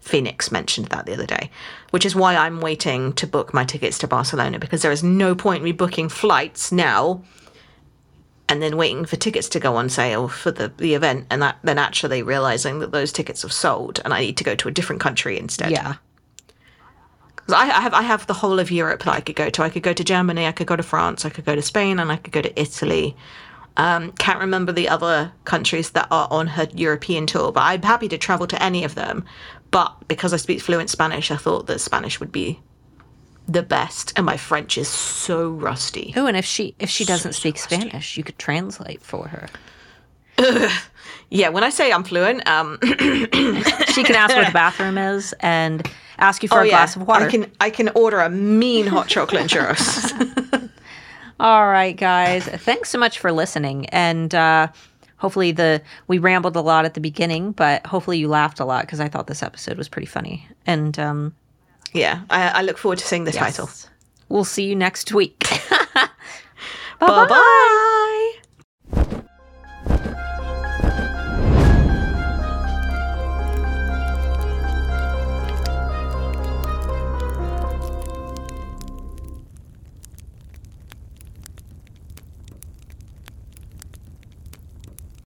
[0.00, 1.48] Phoenix mentioned that the other day,
[1.92, 5.36] which is why I'm waiting to book my tickets to Barcelona because there is no
[5.36, 7.22] point me booking flights now
[8.48, 11.58] and then waiting for tickets to go on sale for the, the event and that,
[11.62, 14.72] then actually realizing that those tickets have sold and I need to go to a
[14.72, 15.70] different country instead.
[15.70, 15.94] Yeah.
[17.50, 19.62] 'Cause I, I have I have the whole of Europe that I could go to.
[19.62, 21.98] I could go to Germany, I could go to France, I could go to Spain,
[21.98, 23.16] and I could go to Italy.
[23.76, 28.08] Um, can't remember the other countries that are on her European tour, but I'm happy
[28.08, 29.24] to travel to any of them.
[29.70, 32.60] But because I speak fluent Spanish, I thought that Spanish would be
[33.48, 36.12] the best, and my French is so rusty.
[36.16, 39.48] Oh, and if she if she doesn't speak Spanish, you could translate for her.
[41.32, 45.88] Yeah, when I say I'm fluent, um, She can ask where the bathroom is and
[46.20, 47.26] ask you for oh a yeah, glass of water.
[47.26, 50.70] I can I can order a mean hot chocolate and churros.
[51.40, 52.44] All right, guys.
[52.44, 53.86] Thanks so much for listening.
[53.86, 54.68] And uh,
[55.16, 58.82] hopefully the we rambled a lot at the beginning, but hopefully you laughed a lot
[58.82, 60.46] because I thought this episode was pretty funny.
[60.66, 61.34] And um,
[61.92, 63.70] yeah, I, I look forward to seeing the title.
[64.28, 65.46] we'll see you next week.
[67.00, 68.32] Bye bye.